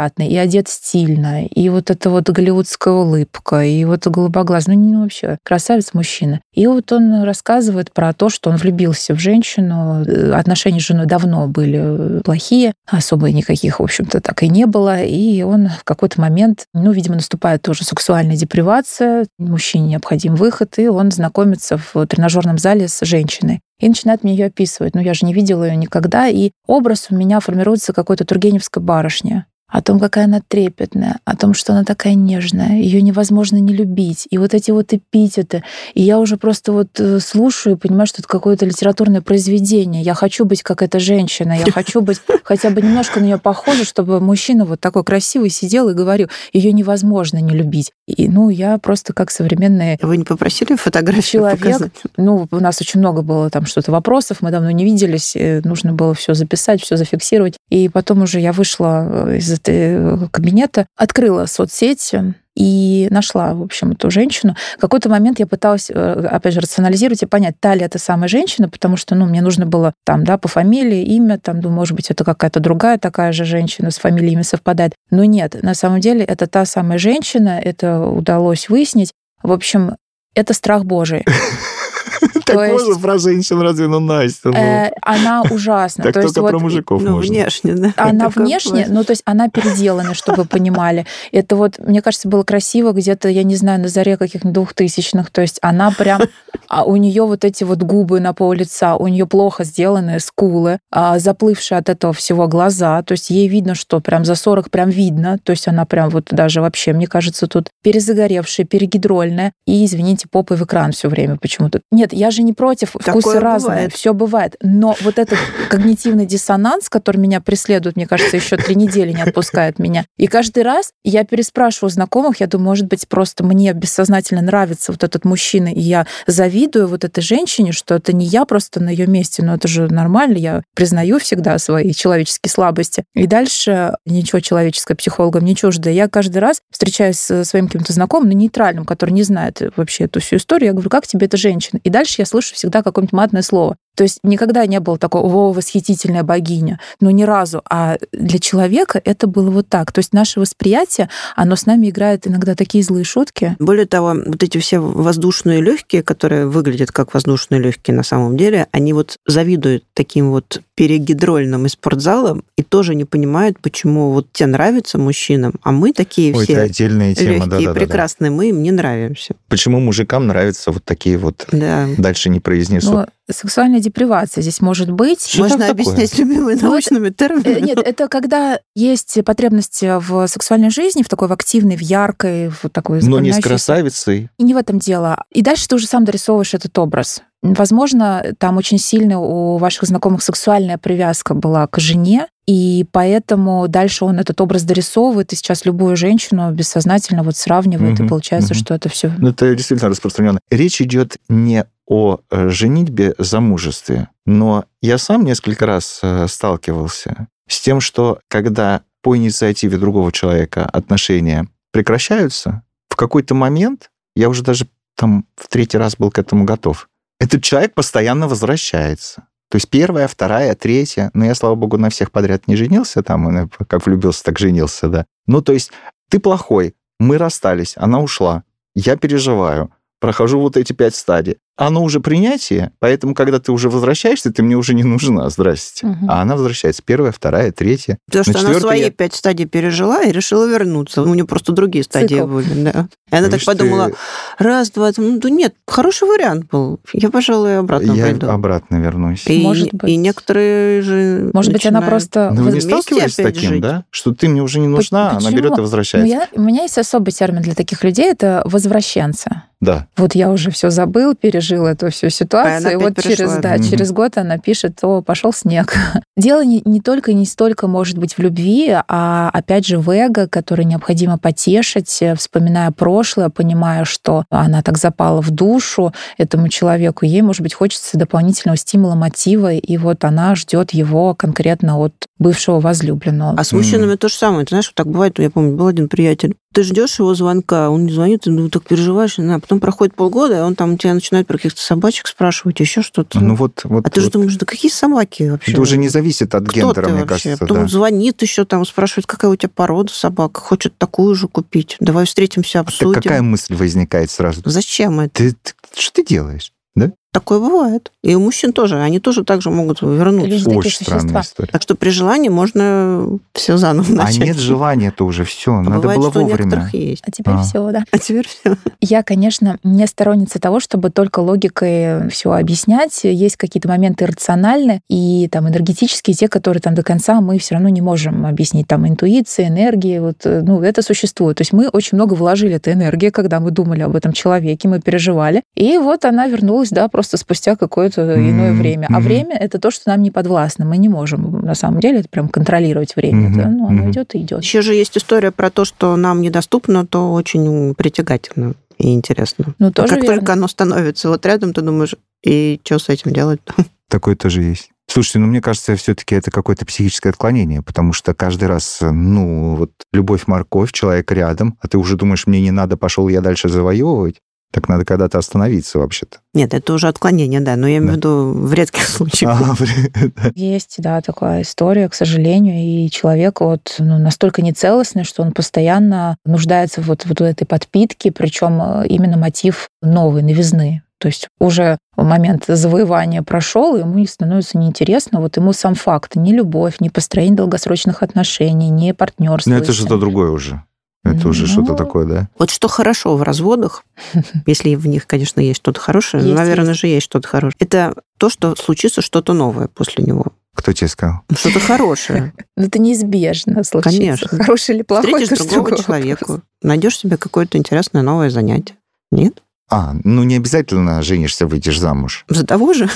невероятный, 0.08 0.28
и 0.28 0.36
одет 0.36 0.68
стильно, 0.68 1.44
и 1.44 1.68
вот 1.68 1.90
эта 1.90 2.10
вот 2.10 2.28
голливудская 2.28 2.94
улыбка, 2.94 3.64
и 3.64 3.84
вот 3.84 4.06
голубоглаз, 4.06 4.66
ну, 4.66 4.74
не- 4.74 4.92
ну, 4.92 5.02
вообще, 5.02 5.38
красавец 5.44 5.94
мужчина. 5.94 6.40
И 6.54 6.66
вот 6.66 6.92
он 6.92 7.22
рассказывает 7.22 7.92
про 7.92 8.12
то, 8.12 8.28
что 8.28 8.50
он 8.50 8.56
влюбился 8.56 9.14
в 9.14 9.18
женщину, 9.18 10.04
э, 10.04 10.32
отношения 10.32 10.80
с 10.80 10.86
женой 10.86 11.06
давно 11.06 11.46
были 11.46 11.80
э, 11.80 12.20
плохие, 12.24 12.72
особо 12.86 13.30
никаких, 13.30 13.80
в 13.80 13.82
общем-то, 13.82 14.20
так 14.20 14.42
и 14.42 14.48
не 14.48 14.66
было, 14.66 15.02
и 15.02 15.42
он 15.42 15.68
в 15.68 15.84
какой-то 15.84 16.20
момент, 16.20 16.66
ну, 16.74 16.92
видимо, 16.92 17.16
наступает 17.16 17.62
тоже 17.62 17.84
сексуальная 17.84 18.36
депривация, 18.36 19.26
мужчине 19.38 19.88
необходим 19.88 20.34
выход, 20.34 20.78
и 20.78 20.88
он 20.88 21.10
знакомится 21.10 21.78
в 21.78 22.06
тренажерном 22.06 22.58
зале 22.58 22.88
с 22.88 23.04
женщиной. 23.04 23.60
И 23.80 23.88
начинает 23.88 24.24
мне 24.24 24.34
ее 24.34 24.46
описывать. 24.46 24.96
Ну, 24.96 25.00
я 25.00 25.14
же 25.14 25.24
не 25.24 25.32
видела 25.32 25.62
ее 25.62 25.76
никогда. 25.76 26.26
И 26.26 26.50
образ 26.66 27.06
у 27.10 27.14
меня 27.14 27.38
формируется 27.38 27.92
какой-то 27.92 28.24
тургеневской 28.24 28.82
барышни 28.82 29.44
о 29.68 29.82
том, 29.82 30.00
какая 30.00 30.24
она 30.24 30.40
трепетная, 30.46 31.18
о 31.26 31.36
том, 31.36 31.52
что 31.52 31.74
она 31.74 31.84
такая 31.84 32.14
нежная, 32.14 32.78
ее 32.78 33.02
невозможно 33.02 33.56
не 33.58 33.74
любить. 33.74 34.26
И 34.30 34.38
вот 34.38 34.54
эти 34.54 34.70
вот 34.70 34.94
эпитеты. 34.94 35.62
И 35.92 36.02
я 36.02 36.18
уже 36.18 36.38
просто 36.38 36.72
вот 36.72 36.98
э, 36.98 37.20
слушаю 37.20 37.76
и 37.76 37.78
понимаю, 37.78 38.06
что 38.06 38.22
это 38.22 38.28
какое-то 38.28 38.64
литературное 38.64 39.20
произведение. 39.20 40.02
Я 40.02 40.14
хочу 40.14 40.46
быть 40.46 40.62
как 40.62 40.80
эта 40.80 40.98
женщина, 40.98 41.52
я 41.52 41.70
хочу 41.72 42.00
быть 42.00 42.20
хотя 42.44 42.70
бы 42.70 42.80
немножко 42.80 43.20
на 43.20 43.24
нее 43.24 43.38
похожа, 43.38 43.84
чтобы 43.84 44.20
мужчина 44.20 44.64
вот 44.64 44.80
такой 44.80 45.04
красивый 45.04 45.50
сидел 45.50 45.90
и 45.90 45.94
говорил, 45.94 46.28
ее 46.54 46.72
невозможно 46.72 47.36
не 47.38 47.54
любить. 47.54 47.92
И, 48.06 48.26
ну, 48.28 48.48
я 48.48 48.78
просто 48.78 49.12
как 49.12 49.30
современная 49.30 49.98
Вы 50.00 50.16
не 50.16 50.24
попросили 50.24 50.76
фотографию 50.76 51.42
Человек, 51.42 51.60
показать? 51.60 51.92
ну, 52.16 52.48
у 52.50 52.56
нас 52.56 52.80
очень 52.80 53.00
много 53.00 53.20
было 53.20 53.50
там 53.50 53.66
что-то 53.66 53.92
вопросов, 53.92 54.38
мы 54.40 54.50
давно 54.50 54.70
не 54.70 54.84
виделись, 54.84 55.36
э, 55.36 55.60
нужно 55.62 55.92
было 55.92 56.14
все 56.14 56.32
записать, 56.32 56.82
все 56.82 56.96
зафиксировать. 56.96 57.58
И 57.68 57.90
потом 57.90 58.22
уже 58.22 58.40
я 58.40 58.52
вышла 58.52 59.26
э, 59.28 59.40
этой 59.58 60.28
кабинета, 60.30 60.86
открыла 60.96 61.46
соцсети 61.46 62.34
и 62.58 63.06
нашла, 63.10 63.54
в 63.54 63.62
общем, 63.62 63.92
эту 63.92 64.10
женщину. 64.10 64.56
В 64.78 64.80
какой-то 64.80 65.08
момент 65.08 65.38
я 65.38 65.46
пыталась, 65.46 65.90
э, 65.90 66.28
опять 66.28 66.54
же, 66.54 66.60
рационализировать 66.60 67.22
и 67.22 67.26
понять, 67.26 67.54
та 67.60 67.76
ли 67.76 67.82
это 67.82 68.00
самая 68.00 68.26
женщина, 68.26 68.68
потому 68.68 68.96
что, 68.96 69.14
ну, 69.14 69.26
мне 69.26 69.42
нужно 69.42 69.64
было 69.64 69.94
там, 70.04 70.24
да, 70.24 70.38
по 70.38 70.48
фамилии, 70.48 71.04
имя, 71.14 71.38
там, 71.38 71.60
думаю, 71.60 71.76
может 71.76 71.94
быть, 71.94 72.10
это 72.10 72.24
какая-то 72.24 72.58
другая 72.58 72.98
такая 72.98 73.30
же 73.30 73.44
женщина 73.44 73.92
с 73.92 73.98
фамилией, 73.98 74.32
имя 74.32 74.42
совпадает. 74.42 74.94
Но 75.10 75.22
нет, 75.22 75.62
на 75.62 75.74
самом 75.74 76.00
деле 76.00 76.24
это 76.24 76.48
та 76.48 76.64
самая 76.64 76.98
женщина, 76.98 77.60
это 77.62 78.00
удалось 78.00 78.68
выяснить. 78.68 79.12
В 79.40 79.52
общем, 79.52 79.94
это 80.34 80.52
страх 80.52 80.84
Божий. 80.84 81.24
Так 82.48 82.56
То 82.56 82.64
есть- 82.64 82.86
можно 82.86 83.00
про 83.02 83.18
женщин 83.18 83.60
разве, 83.60 83.86
ну, 83.88 84.00
Настя, 84.00 84.48
ну. 84.48 84.56
Э, 84.56 84.90
Она 85.02 85.42
ужасна. 85.50 86.04
Так 86.04 86.14
только 86.14 86.42
про 86.42 86.58
мужиков 86.58 87.02
Ну, 87.02 87.16
можно. 87.16 87.30
внешне, 87.30 87.74
да. 87.74 87.92
она 87.96 88.28
внешне, 88.30 88.86
ну, 88.88 89.04
то 89.04 89.12
есть 89.12 89.22
она 89.26 89.48
переделана, 89.48 90.14
чтобы 90.14 90.42
вы 90.42 90.48
понимали. 90.48 91.06
Это 91.30 91.56
вот, 91.56 91.78
мне 91.78 92.00
кажется, 92.00 92.28
было 92.28 92.42
красиво 92.42 92.92
где-то, 92.92 93.28
я 93.28 93.42
не 93.42 93.54
знаю, 93.56 93.80
на 93.80 93.88
заре 93.88 94.16
каких-нибудь 94.16 94.54
двухтысячных. 94.54 95.30
То 95.30 95.42
есть 95.42 95.58
она 95.60 95.90
прям, 95.90 96.22
а 96.68 96.84
у 96.84 96.96
нее 96.96 97.24
вот 97.24 97.44
эти 97.44 97.64
вот 97.64 97.82
губы 97.82 98.20
на 98.20 98.32
пол 98.32 98.52
лица, 98.52 98.96
у 98.96 99.06
нее 99.08 99.26
плохо 99.26 99.64
сделанные 99.64 100.20
скулы, 100.20 100.78
а, 100.90 101.18
заплывшие 101.18 101.78
от 101.78 101.88
этого 101.90 102.12
всего 102.14 102.48
глаза. 102.48 103.02
То 103.02 103.12
есть 103.12 103.28
ей 103.30 103.48
видно, 103.48 103.74
что 103.74 104.00
прям 104.00 104.24
за 104.24 104.34
40 104.34 104.70
прям 104.70 104.88
видно. 104.88 105.38
То 105.42 105.50
есть 105.52 105.68
она 105.68 105.84
прям 105.84 106.08
вот 106.08 106.28
даже 106.30 106.60
вообще, 106.62 106.92
мне 106.92 107.06
кажется, 107.06 107.46
тут 107.46 107.68
перезагоревшая, 107.82 108.66
перегидрольная. 108.66 109.52
И, 109.66 109.84
извините, 109.84 110.26
попой 110.30 110.56
в 110.56 110.62
экран 110.64 110.92
все 110.92 111.08
время 111.08 111.36
почему-то. 111.36 111.80
Нет, 111.90 112.12
я 112.12 112.30
же 112.30 112.37
не 112.42 112.52
против, 112.52 112.90
вкусы 112.90 113.04
Такое 113.04 113.40
разные, 113.40 113.68
бывает. 113.68 113.92
все 113.92 114.14
бывает. 114.14 114.56
Но 114.62 114.96
вот 115.02 115.18
этот 115.18 115.38
когнитивный 115.68 116.26
диссонанс, 116.26 116.88
который 116.88 117.18
меня 117.18 117.40
преследует, 117.40 117.96
мне 117.96 118.06
кажется, 118.06 118.36
еще 118.36 118.56
три 118.56 118.74
недели 118.74 119.12
не 119.12 119.22
отпускает 119.22 119.78
меня. 119.78 120.04
И 120.16 120.26
каждый 120.26 120.62
раз 120.62 120.92
я 121.04 121.24
переспрашиваю 121.24 121.90
знакомых, 121.90 122.40
я 122.40 122.46
думаю, 122.46 122.68
может 122.68 122.86
быть, 122.86 123.08
просто 123.08 123.44
мне 123.44 123.72
бессознательно 123.72 124.42
нравится 124.42 124.92
вот 124.92 125.04
этот 125.04 125.24
мужчина, 125.24 125.68
и 125.68 125.80
я 125.80 126.06
завидую 126.26 126.88
вот 126.88 127.04
этой 127.04 127.20
женщине, 127.20 127.72
что 127.72 127.94
это 127.94 128.12
не 128.12 128.26
я 128.26 128.44
просто 128.44 128.80
на 128.80 128.90
ее 128.90 129.06
месте, 129.06 129.42
но 129.42 129.54
это 129.54 129.68
же 129.68 129.88
нормально, 129.88 130.36
я 130.36 130.62
признаю 130.74 131.18
всегда 131.18 131.58
свои 131.58 131.92
человеческие 131.92 132.50
слабости. 132.50 133.04
И 133.14 133.26
дальше 133.26 133.96
ничего 134.06 134.40
человеческое 134.40 134.94
психологам 134.94 135.44
не 135.44 135.54
чуждо. 135.56 135.90
Я 135.90 136.08
каждый 136.08 136.38
раз 136.38 136.60
встречаюсь 136.70 137.18
со 137.18 137.44
своим 137.44 137.66
каким-то 137.66 137.92
знакомым, 137.92 138.28
но 138.28 138.34
нейтральным, 138.34 138.84
который 138.84 139.10
не 139.10 139.22
знает 139.22 139.60
вообще 139.76 140.04
эту 140.04 140.20
всю 140.20 140.36
историю, 140.36 140.68
я 140.68 140.72
говорю, 140.72 140.90
как 140.90 141.06
тебе 141.06 141.26
эта 141.26 141.36
женщина? 141.36 141.80
И 141.84 141.90
дальше 141.90 142.16
я 142.18 142.26
слышу 142.28 142.54
всегда 142.54 142.82
какое-нибудь 142.82 143.12
матное 143.12 143.42
слово. 143.42 143.76
То 143.98 144.04
есть 144.04 144.20
никогда 144.22 144.64
не 144.64 144.78
было 144.78 144.96
такого, 144.96 145.26
о, 145.26 145.52
восхитительная 145.52 146.22
богиня, 146.22 146.78
но 147.00 147.10
ни 147.10 147.24
разу. 147.24 147.62
А 147.68 147.96
для 148.12 148.38
человека 148.38 149.02
это 149.04 149.26
было 149.26 149.50
вот 149.50 149.68
так. 149.68 149.90
То 149.90 149.98
есть 149.98 150.12
наше 150.12 150.38
восприятие, 150.38 151.08
оно 151.34 151.56
с 151.56 151.66
нами 151.66 151.90
играет 151.90 152.24
иногда 152.28 152.54
такие 152.54 152.84
злые 152.84 153.04
шутки. 153.04 153.56
Более 153.58 153.86
того, 153.86 154.14
вот 154.24 154.40
эти 154.40 154.58
все 154.58 154.78
воздушные 154.78 155.60
легкие, 155.60 156.04
которые 156.04 156.46
выглядят 156.46 156.92
как 156.92 157.12
воздушные 157.12 157.60
легкие 157.60 157.96
на 157.96 158.04
самом 158.04 158.36
деле, 158.36 158.68
они 158.70 158.92
вот 158.92 159.16
завидуют 159.26 159.82
таким 159.94 160.30
вот 160.30 160.62
перегидрольным 160.76 161.66
из 161.66 161.72
спортзалом 161.72 162.44
и 162.56 162.62
тоже 162.62 162.94
не 162.94 163.04
понимают, 163.04 163.58
почему 163.58 164.12
вот 164.12 164.28
те 164.32 164.46
нравятся 164.46 164.96
мужчинам, 164.96 165.54
а 165.64 165.72
мы 165.72 165.92
такие 165.92 166.32
Ой, 166.32 166.44
это 166.44 166.52
все 166.52 166.60
отдельная 166.60 167.16
тема, 167.16 167.46
легкие, 167.46 167.48
да, 167.50 167.58
да, 167.58 167.64
да. 167.64 167.74
прекрасные, 167.74 168.30
мы 168.30 168.50
им 168.50 168.62
не 168.62 168.70
нравимся. 168.70 169.34
Почему 169.48 169.80
мужикам 169.80 170.28
нравятся 170.28 170.70
вот 170.70 170.84
такие 170.84 171.18
вот, 171.18 171.48
Да. 171.50 171.88
дальше 171.98 172.28
не 172.28 172.38
произнесу. 172.38 172.92
Но 172.92 173.06
сексуальная 173.30 173.80
депривация 173.80 174.42
здесь 174.42 174.60
может 174.60 174.90
быть. 174.90 175.26
Что 175.26 175.42
Можно 175.42 175.58
там 175.58 175.76
такое? 175.76 175.92
объяснять 175.94 176.18
любимыми 176.18 176.54
Ну, 176.60 176.68
научными 176.68 177.08
Э, 177.08 177.12
терминами. 177.12 177.60
Нет, 177.60 177.78
это 177.78 178.08
когда 178.08 178.60
есть 178.74 179.18
потребности 179.24 179.98
в 179.98 180.26
сексуальной 180.26 180.70
жизни, 180.70 181.02
в 181.02 181.08
такой 181.08 181.28
в 181.28 181.32
активной, 181.32 181.76
в 181.76 181.82
яркой, 181.82 182.48
в 182.48 182.68
такой 182.70 183.00
Но 183.02 183.20
не 183.20 183.32
с 183.32 183.38
красавицей. 183.40 184.30
И 184.38 184.42
не 184.42 184.54
в 184.54 184.56
этом 184.56 184.78
дело. 184.78 185.24
И 185.30 185.42
дальше 185.42 185.68
ты 185.68 185.74
уже 185.74 185.86
сам 185.86 186.04
дорисовываешь 186.04 186.54
этот 186.54 186.76
образ. 186.78 187.22
Возможно, 187.42 188.24
там 188.38 188.56
очень 188.56 188.78
сильно 188.78 189.20
у 189.20 189.58
ваших 189.58 189.84
знакомых 189.84 190.22
сексуальная 190.22 190.76
привязка 190.76 191.34
была 191.34 191.66
к 191.66 191.78
жене, 191.78 192.26
и 192.46 192.86
поэтому 192.90 193.68
дальше 193.68 194.04
он 194.04 194.18
этот 194.18 194.40
образ 194.40 194.64
дорисовывает, 194.64 195.32
и 195.32 195.36
сейчас 195.36 195.64
любую 195.64 195.96
женщину 195.96 196.50
бессознательно 196.50 197.22
вот 197.22 197.36
сравнивает, 197.36 197.98
Мгм, 197.98 198.06
и 198.06 198.08
получается, 198.08 198.54
мгм. 198.54 198.60
что 198.60 198.74
это 198.74 198.88
все. 198.88 199.12
Ну, 199.18 199.28
это 199.28 199.54
действительно 199.54 199.90
распространенно. 199.90 200.40
Речь 200.50 200.80
идет 200.80 201.18
не 201.28 201.64
о 201.86 202.18
э, 202.30 202.48
женитьбе, 202.48 203.14
замужестве, 203.18 204.08
но 204.26 204.64
я 204.82 204.98
сам 204.98 205.24
несколько 205.24 205.66
раз 205.66 206.00
э, 206.02 206.26
сталкивался 206.28 207.28
с 207.48 207.60
тем, 207.60 207.80
что 207.80 208.18
когда 208.28 208.82
по 209.02 209.16
инициативе 209.16 209.78
другого 209.78 210.10
человека 210.10 210.64
отношения 210.64 211.46
прекращаются, 211.70 212.62
в 212.88 212.96
какой-то 212.96 213.34
момент, 213.34 213.90
я 214.16 214.28
уже 214.28 214.42
даже 214.42 214.66
там 214.96 215.24
в 215.36 215.48
третий 215.48 215.78
раз 215.78 215.96
был 215.96 216.10
к 216.10 216.18
этому 216.18 216.44
готов, 216.44 216.87
этот 217.18 217.42
человек 217.42 217.74
постоянно 217.74 218.28
возвращается. 218.28 219.26
То 219.50 219.56
есть 219.56 219.68
первая, 219.68 220.08
вторая, 220.08 220.54
третья. 220.54 221.10
Но 221.14 221.24
я, 221.24 221.34
слава 221.34 221.54
богу, 221.54 221.78
на 221.78 221.90
всех 221.90 222.10
подряд 222.10 222.46
не 222.46 222.56
женился, 222.56 223.02
там, 223.02 223.48
как 223.66 223.86
влюбился, 223.86 224.24
так 224.24 224.38
женился, 224.38 224.88
да. 224.88 225.06
Ну, 225.26 225.42
то 225.42 225.52
есть 225.52 225.72
ты 226.10 226.20
плохой, 226.20 226.74
мы 226.98 227.18
расстались, 227.18 227.74
она 227.76 228.00
ушла, 228.00 228.44
я 228.74 228.96
переживаю, 228.96 229.72
прохожу 230.00 230.40
вот 230.40 230.56
эти 230.56 230.72
пять 230.72 230.94
стадий 230.94 231.38
оно 231.58 231.82
уже 231.82 231.98
принятие, 231.98 232.70
поэтому, 232.78 233.14
когда 233.14 233.40
ты 233.40 233.50
уже 233.50 233.68
возвращаешься, 233.68 234.32
ты 234.32 234.44
мне 234.44 234.54
уже 234.54 234.74
не 234.74 234.84
нужна, 234.84 235.28
здрасте. 235.28 235.88
Угу. 235.88 236.06
А 236.08 236.22
она 236.22 236.36
возвращается 236.36 236.82
первая, 236.86 237.10
вторая, 237.10 237.50
третья. 237.50 237.98
Потому 238.06 238.24
что 238.24 238.38
она 238.38 238.60
свои 238.60 238.82
я... 238.82 238.90
пять 238.92 239.14
стадий 239.14 239.44
пережила 239.44 240.02
и 240.02 240.12
решила 240.12 240.48
вернуться. 240.48 241.02
У 241.02 241.12
нее 241.12 241.24
просто 241.24 241.50
другие 241.50 241.82
стадии 241.82 242.14
Цикл. 242.14 242.26
были, 242.28 242.62
да. 242.62 242.88
И 243.10 243.16
она 243.16 243.26
Видишь, 243.26 243.44
так 243.44 243.56
подумала, 243.56 243.88
ты... 243.88 244.44
раз, 244.44 244.70
два, 244.70 244.92
ну 244.96 245.18
да 245.18 245.30
нет, 245.30 245.54
хороший 245.66 246.06
вариант 246.06 246.46
был. 246.48 246.78
Я, 246.92 247.10
пожалуй, 247.10 247.58
обратно 247.58 247.92
я 247.92 248.04
пойду. 248.04 248.28
обратно 248.28 248.76
вернусь. 248.76 249.26
И, 249.26 249.42
Может 249.42 249.74
быть. 249.74 249.90
И 249.90 249.96
некоторые 249.96 250.82
же 250.82 251.30
Может 251.34 251.52
быть, 251.52 251.66
она 251.66 251.82
просто... 251.82 252.30
Ну, 252.34 252.44
вы 252.44 252.52
не 252.52 252.60
сталкивались 252.60 253.14
с 253.14 253.16
таким, 253.16 253.50
жить? 253.50 253.62
да? 253.62 253.84
Что 253.90 254.14
ты 254.14 254.28
мне 254.28 254.42
уже 254.42 254.60
не 254.60 254.68
нужна, 254.68 255.14
Почему? 255.14 255.28
она 255.28 255.36
берет 255.36 255.58
и 255.58 255.60
возвращается. 255.60 256.14
Ну, 256.14 256.20
я... 256.20 256.28
У 256.34 256.40
меня 256.40 256.62
есть 256.62 256.78
особый 256.78 257.10
термин 257.10 257.42
для 257.42 257.54
таких 257.54 257.82
людей, 257.82 258.06
это 258.06 258.42
возвращенцы. 258.44 259.42
Да. 259.60 259.88
Вот 259.96 260.14
я 260.14 260.30
уже 260.30 260.52
все 260.52 260.70
забыл, 260.70 261.16
пережил 261.16 261.47
эту 261.56 261.90
всю 261.90 262.10
ситуацию, 262.10 262.72
и 262.72 262.76
вот 262.76 263.00
через, 263.00 263.36
да, 263.36 263.56
mm-hmm. 263.56 263.70
через 263.70 263.92
год 263.92 264.18
она 264.18 264.38
пишет, 264.38 264.78
о, 264.82 265.02
пошел 265.02 265.32
снег. 265.32 265.74
Дело 266.16 266.44
не, 266.44 266.62
не 266.64 266.80
только 266.80 267.12
не 267.12 267.24
столько 267.24 267.68
может 267.68 267.98
быть 267.98 268.14
в 268.14 268.18
любви, 268.20 268.74
а 268.88 269.30
опять 269.32 269.66
же 269.66 269.78
в 269.78 269.90
эго, 269.90 270.28
которое 270.28 270.64
необходимо 270.64 271.18
потешить, 271.18 271.98
э, 272.00 272.14
вспоминая 272.14 272.70
прошлое, 272.72 273.28
понимая, 273.28 273.84
что 273.84 274.24
она 274.30 274.62
так 274.62 274.78
запала 274.78 275.22
в 275.22 275.30
душу 275.30 275.92
этому 276.16 276.48
человеку, 276.48 277.04
ей, 277.04 277.22
может 277.22 277.42
быть, 277.42 277.54
хочется 277.54 277.96
дополнительного 277.96 278.56
стимула, 278.56 278.94
мотива, 278.94 279.52
и 279.52 279.76
вот 279.76 280.04
она 280.04 280.34
ждет 280.34 280.72
его 280.72 281.14
конкретно 281.14 281.78
от 281.78 281.94
бывшего 282.18 282.60
возлюбленного. 282.60 283.34
А 283.38 283.44
с 283.44 283.52
мужчинами 283.52 283.92
mm. 283.92 283.96
то 283.96 284.08
же 284.08 284.14
самое. 284.14 284.44
Ты 284.44 284.50
знаешь, 284.50 284.66
вот 284.66 284.74
так 284.74 284.88
бывает, 284.88 285.18
я 285.18 285.30
помню, 285.30 285.56
был 285.56 285.66
один 285.66 285.88
приятель, 285.88 286.34
ты 286.52 286.62
ждешь 286.62 286.98
его 286.98 287.14
звонка, 287.14 287.70
он 287.70 287.86
не 287.86 287.92
звонит, 287.92 288.22
ты 288.22 288.30
ну, 288.30 288.48
так 288.48 288.64
переживаешь, 288.64 289.18
а 289.18 289.38
потом 289.38 289.60
проходит 289.60 289.94
полгода, 289.94 290.38
и 290.38 290.40
он 290.40 290.54
там 290.54 290.78
тебя 290.78 290.94
начинает 290.94 291.26
про 291.26 291.36
каких-то 291.36 291.60
собачек 291.60 292.06
спрашивать, 292.06 292.58
еще 292.60 292.82
что-то. 292.82 293.20
Ну 293.20 293.34
вот, 293.34 293.60
вот. 293.64 293.86
А 293.86 293.90
ты 293.90 294.00
вот. 294.00 294.06
же 294.06 294.10
думаешь, 294.10 294.36
да 294.36 294.46
какие 294.46 294.70
собаки 294.70 295.28
вообще? 295.28 295.52
Это 295.52 295.60
уже 295.60 295.76
не 295.76 295.88
зависит 295.88 296.34
от 296.34 296.48
Кто 296.48 296.60
гендера, 296.60 296.86
ты 296.86 296.92
мне 296.92 297.04
вообще? 297.04 297.30
кажется. 297.30 297.44
Потом 297.44 297.62
да. 297.62 297.68
звонит 297.68 298.22
еще 298.22 298.44
там, 298.44 298.64
спрашивает, 298.64 299.06
какая 299.06 299.30
у 299.30 299.36
тебя 299.36 299.50
порода 299.54 299.92
собака, 299.92 300.40
хочет 300.40 300.76
такую 300.78 301.14
же 301.14 301.28
купить. 301.28 301.76
Давай 301.80 302.06
встретимся, 302.06 302.60
обсудим. 302.60 302.94
Так 302.94 303.02
какая 303.04 303.22
мысль 303.22 303.54
возникает 303.54 304.10
сразу? 304.10 304.42
Зачем 304.44 305.00
это? 305.00 305.14
Ты, 305.14 305.32
ты, 305.32 305.52
что 305.76 305.92
ты 305.92 306.04
делаешь? 306.04 306.52
Да? 306.74 306.92
Такое 307.18 307.40
бывает. 307.40 307.90
И 308.04 308.14
у 308.14 308.20
мужчин 308.20 308.52
тоже. 308.52 308.80
Они 308.80 309.00
тоже 309.00 309.24
так 309.24 309.42
же 309.42 309.50
могут 309.50 309.82
вернуться. 309.82 310.28
Люди 310.28 310.54
Очень 310.54 310.70
странная 310.70 311.20
история. 311.22 311.50
Так 311.50 311.62
что 311.62 311.74
при 311.74 311.90
желании 311.90 312.28
можно 312.28 313.18
все 313.34 313.56
заново 313.56 313.88
а 313.90 314.04
начать. 314.04 314.20
А 314.20 314.24
нет 314.26 314.36
желания, 314.36 314.92
то 314.92 315.04
уже 315.04 315.24
все. 315.24 315.52
А 315.52 315.62
Надо 315.62 315.80
бывает, 315.80 315.98
было 315.98 316.10
что 316.12 316.20
вовремя. 316.20 316.70
есть. 316.72 317.02
А 317.04 317.10
теперь 317.10 317.34
а. 317.34 317.42
все, 317.42 317.72
да. 317.72 317.82
А 317.90 317.98
теперь 317.98 318.28
все. 318.28 318.56
Я, 318.80 319.02
конечно, 319.02 319.58
не 319.64 319.84
сторонница 319.88 320.38
того, 320.38 320.60
чтобы 320.60 320.90
только 320.90 321.18
логикой 321.18 322.08
все 322.08 322.30
объяснять. 322.30 323.00
Есть 323.02 323.36
какие-то 323.36 323.66
моменты 323.66 324.06
рациональные 324.06 324.80
и 324.88 325.28
там 325.32 325.48
энергетические, 325.48 326.14
те, 326.14 326.28
которые 326.28 326.60
там 326.60 326.76
до 326.76 326.84
конца 326.84 327.20
мы 327.20 327.40
все 327.40 327.56
равно 327.56 327.68
не 327.68 327.80
можем 327.80 328.26
объяснить. 328.26 328.68
Там 328.68 328.86
интуиция, 328.86 329.48
энергия, 329.48 330.00
вот, 330.00 330.24
э, 330.24 330.42
ну, 330.42 330.62
это 330.62 330.82
существует. 330.82 331.38
То 331.38 331.40
есть 331.40 331.52
мы 331.52 331.66
очень 331.66 331.96
много 331.96 332.14
вложили 332.14 332.54
этой 332.54 332.74
энергии, 332.74 333.10
когда 333.10 333.40
мы 333.40 333.50
думали 333.50 333.80
об 333.80 333.96
этом 333.96 334.12
человеке, 334.12 334.68
мы 334.68 334.80
переживали. 334.80 335.42
И 335.56 335.78
вот 335.78 336.04
она 336.04 336.28
вернулась, 336.28 336.70
да, 336.70 336.86
просто 336.86 337.07
спустя 337.16 337.56
какое 337.56 337.78
какое-то 337.78 338.02
mm-hmm. 338.02 338.30
иное 338.30 338.52
время. 338.52 338.86
А 338.88 338.94
mm-hmm. 338.94 339.02
время 339.02 339.36
это 339.36 339.58
то, 339.58 339.70
что 339.70 339.90
нам 339.90 340.02
не 340.02 340.10
подвластно. 340.10 340.64
Мы 340.64 340.78
не 340.78 340.88
можем 340.88 341.40
на 341.40 341.54
самом 341.54 341.80
деле 341.80 342.00
это 342.00 342.08
прям 342.08 342.28
контролировать 342.28 342.96
время. 342.96 343.28
Mm-hmm. 343.28 343.40
Это, 343.40 343.48
ну, 343.48 343.68
оно 343.68 343.82
mm-hmm. 343.84 343.90
идет 343.90 344.14
и 344.14 344.18
идет. 344.18 344.42
Еще 344.42 344.62
же 344.62 344.74
есть 344.74 344.96
история 344.96 345.30
про 345.30 345.50
то, 345.50 345.64
что 345.64 345.96
нам 345.96 346.20
недоступно, 346.20 346.86
то 346.86 347.12
очень 347.12 347.74
притягательно 347.74 348.54
и 348.78 348.92
интересно. 348.94 349.54
Ну, 349.58 349.72
тоже 349.72 349.94
а 349.94 349.96
как 349.96 350.02
верно. 350.02 350.16
только 350.16 350.32
оно 350.32 350.48
становится 350.48 351.08
вот 351.08 351.24
рядом, 351.26 351.52
ты 351.52 351.62
думаешь, 351.62 351.94
и 352.24 352.60
что 352.64 352.78
с 352.78 352.88
этим 352.88 353.12
делать? 353.12 353.40
Такое 353.88 354.16
тоже 354.16 354.42
есть. 354.42 354.70
Слушайте, 354.90 355.18
ну 355.18 355.26
мне 355.26 355.42
кажется, 355.42 355.76
все-таки 355.76 356.14
это 356.14 356.30
какое-то 356.30 356.64
психическое 356.64 357.10
отклонение, 357.10 357.60
потому 357.60 357.92
что 357.92 358.14
каждый 358.14 358.48
раз, 358.48 358.78
ну 358.80 359.56
вот 359.56 359.70
любовь 359.92 360.26
морковь, 360.26 360.72
человек 360.72 361.12
рядом, 361.12 361.58
а 361.60 361.68
ты 361.68 361.76
уже 361.76 361.96
думаешь, 361.96 362.26
мне 362.26 362.40
не 362.40 362.50
надо, 362.50 362.78
пошел 362.78 363.06
я 363.08 363.20
дальше 363.20 363.50
завоевывать. 363.50 364.16
Так 364.50 364.68
надо 364.68 364.84
когда-то 364.84 365.18
остановиться 365.18 365.78
вообще-то. 365.78 366.18
Нет, 366.32 366.54
это 366.54 366.72
уже 366.72 366.88
отклонение, 366.88 367.40
да, 367.40 367.56
но 367.56 367.68
я 367.68 367.78
имею 367.78 367.92
в 367.92 367.96
виду 367.96 368.32
в 368.32 368.52
редких 368.54 368.82
случаях. 368.88 369.38
А, 369.40 370.30
Есть, 370.34 370.76
да, 370.78 371.00
такая 371.02 371.42
история, 371.42 371.88
к 371.88 371.94
сожалению, 371.94 372.56
и 372.56 372.90
человек 372.90 373.40
вот 373.40 373.76
ну, 373.78 373.98
настолько 373.98 374.40
нецелостный, 374.40 375.04
что 375.04 375.22
он 375.22 375.32
постоянно 375.32 376.16
нуждается 376.24 376.80
вот, 376.80 377.04
вот 377.04 377.20
в 377.20 377.22
этой 377.22 377.44
подпитке, 377.44 378.10
причем 378.10 378.60
э, 378.62 378.86
именно 378.88 379.18
мотив 379.18 379.68
новой 379.82 380.22
новизны. 380.22 380.82
То 380.98 381.06
есть 381.06 381.28
уже 381.38 381.78
момент 381.96 382.44
завоевания 382.48 383.22
прошел, 383.22 383.76
и 383.76 383.80
ему 383.80 384.04
становится 384.06 384.58
неинтересно. 384.58 385.20
Вот 385.20 385.36
ему 385.36 385.52
сам 385.52 385.74
факт, 385.74 386.16
ни 386.16 386.32
любовь, 386.32 386.76
ни 386.80 386.88
построение 386.88 387.36
долгосрочных 387.36 388.02
отношений, 388.02 388.70
ни 388.70 388.90
партнерство. 388.92 389.50
Ну, 389.50 389.56
это 389.56 389.72
что-то 389.72 389.98
другое 389.98 390.30
уже. 390.30 390.64
Это 391.04 391.24
ну, 391.24 391.30
уже 391.30 391.46
что-то 391.46 391.74
такое, 391.74 392.06
да? 392.06 392.28
Вот 392.38 392.50
что 392.50 392.68
хорошо 392.68 393.16
в 393.16 393.22
разводах, 393.22 393.84
если 394.46 394.74
в 394.74 394.86
них, 394.86 395.06
конечно, 395.06 395.40
есть 395.40 395.60
что-то 395.60 395.80
хорошее, 395.80 396.22
есть, 396.22 396.36
наверное 396.36 396.70
есть. 396.70 396.80
же 396.80 396.86
есть 396.88 397.04
что-то 397.04 397.28
хорошее, 397.28 397.56
это 397.60 397.94
то, 398.18 398.28
что 398.28 398.54
случится 398.56 399.00
что-то 399.00 399.32
новое 399.32 399.68
после 399.68 400.04
него. 400.04 400.26
Кто 400.54 400.72
тебе 400.72 400.88
сказал? 400.88 401.20
Ну, 401.28 401.36
что-то 401.36 401.60
хорошее. 401.60 402.32
Ну, 402.56 402.64
это 402.64 402.80
неизбежно 402.80 403.62
случится. 403.62 403.96
Конечно. 403.96 404.38
Хороший 404.38 404.74
или 404.74 404.82
плохой, 404.82 405.22
Встретишь 405.22 405.46
другого 405.46 405.78
человека, 405.78 406.40
найдешь 406.60 406.98
себе 406.98 407.16
какое-то 407.16 407.56
интересное 407.56 408.02
новое 408.02 408.30
занятие. 408.30 408.74
Нет? 409.12 409.40
А, 409.70 409.94
ну 410.04 410.22
не 410.22 410.36
обязательно 410.36 411.02
женишься, 411.02 411.46
выйдешь 411.46 411.78
замуж. 411.78 412.24
За 412.28 412.44
того 412.44 412.72
же? 412.72 412.88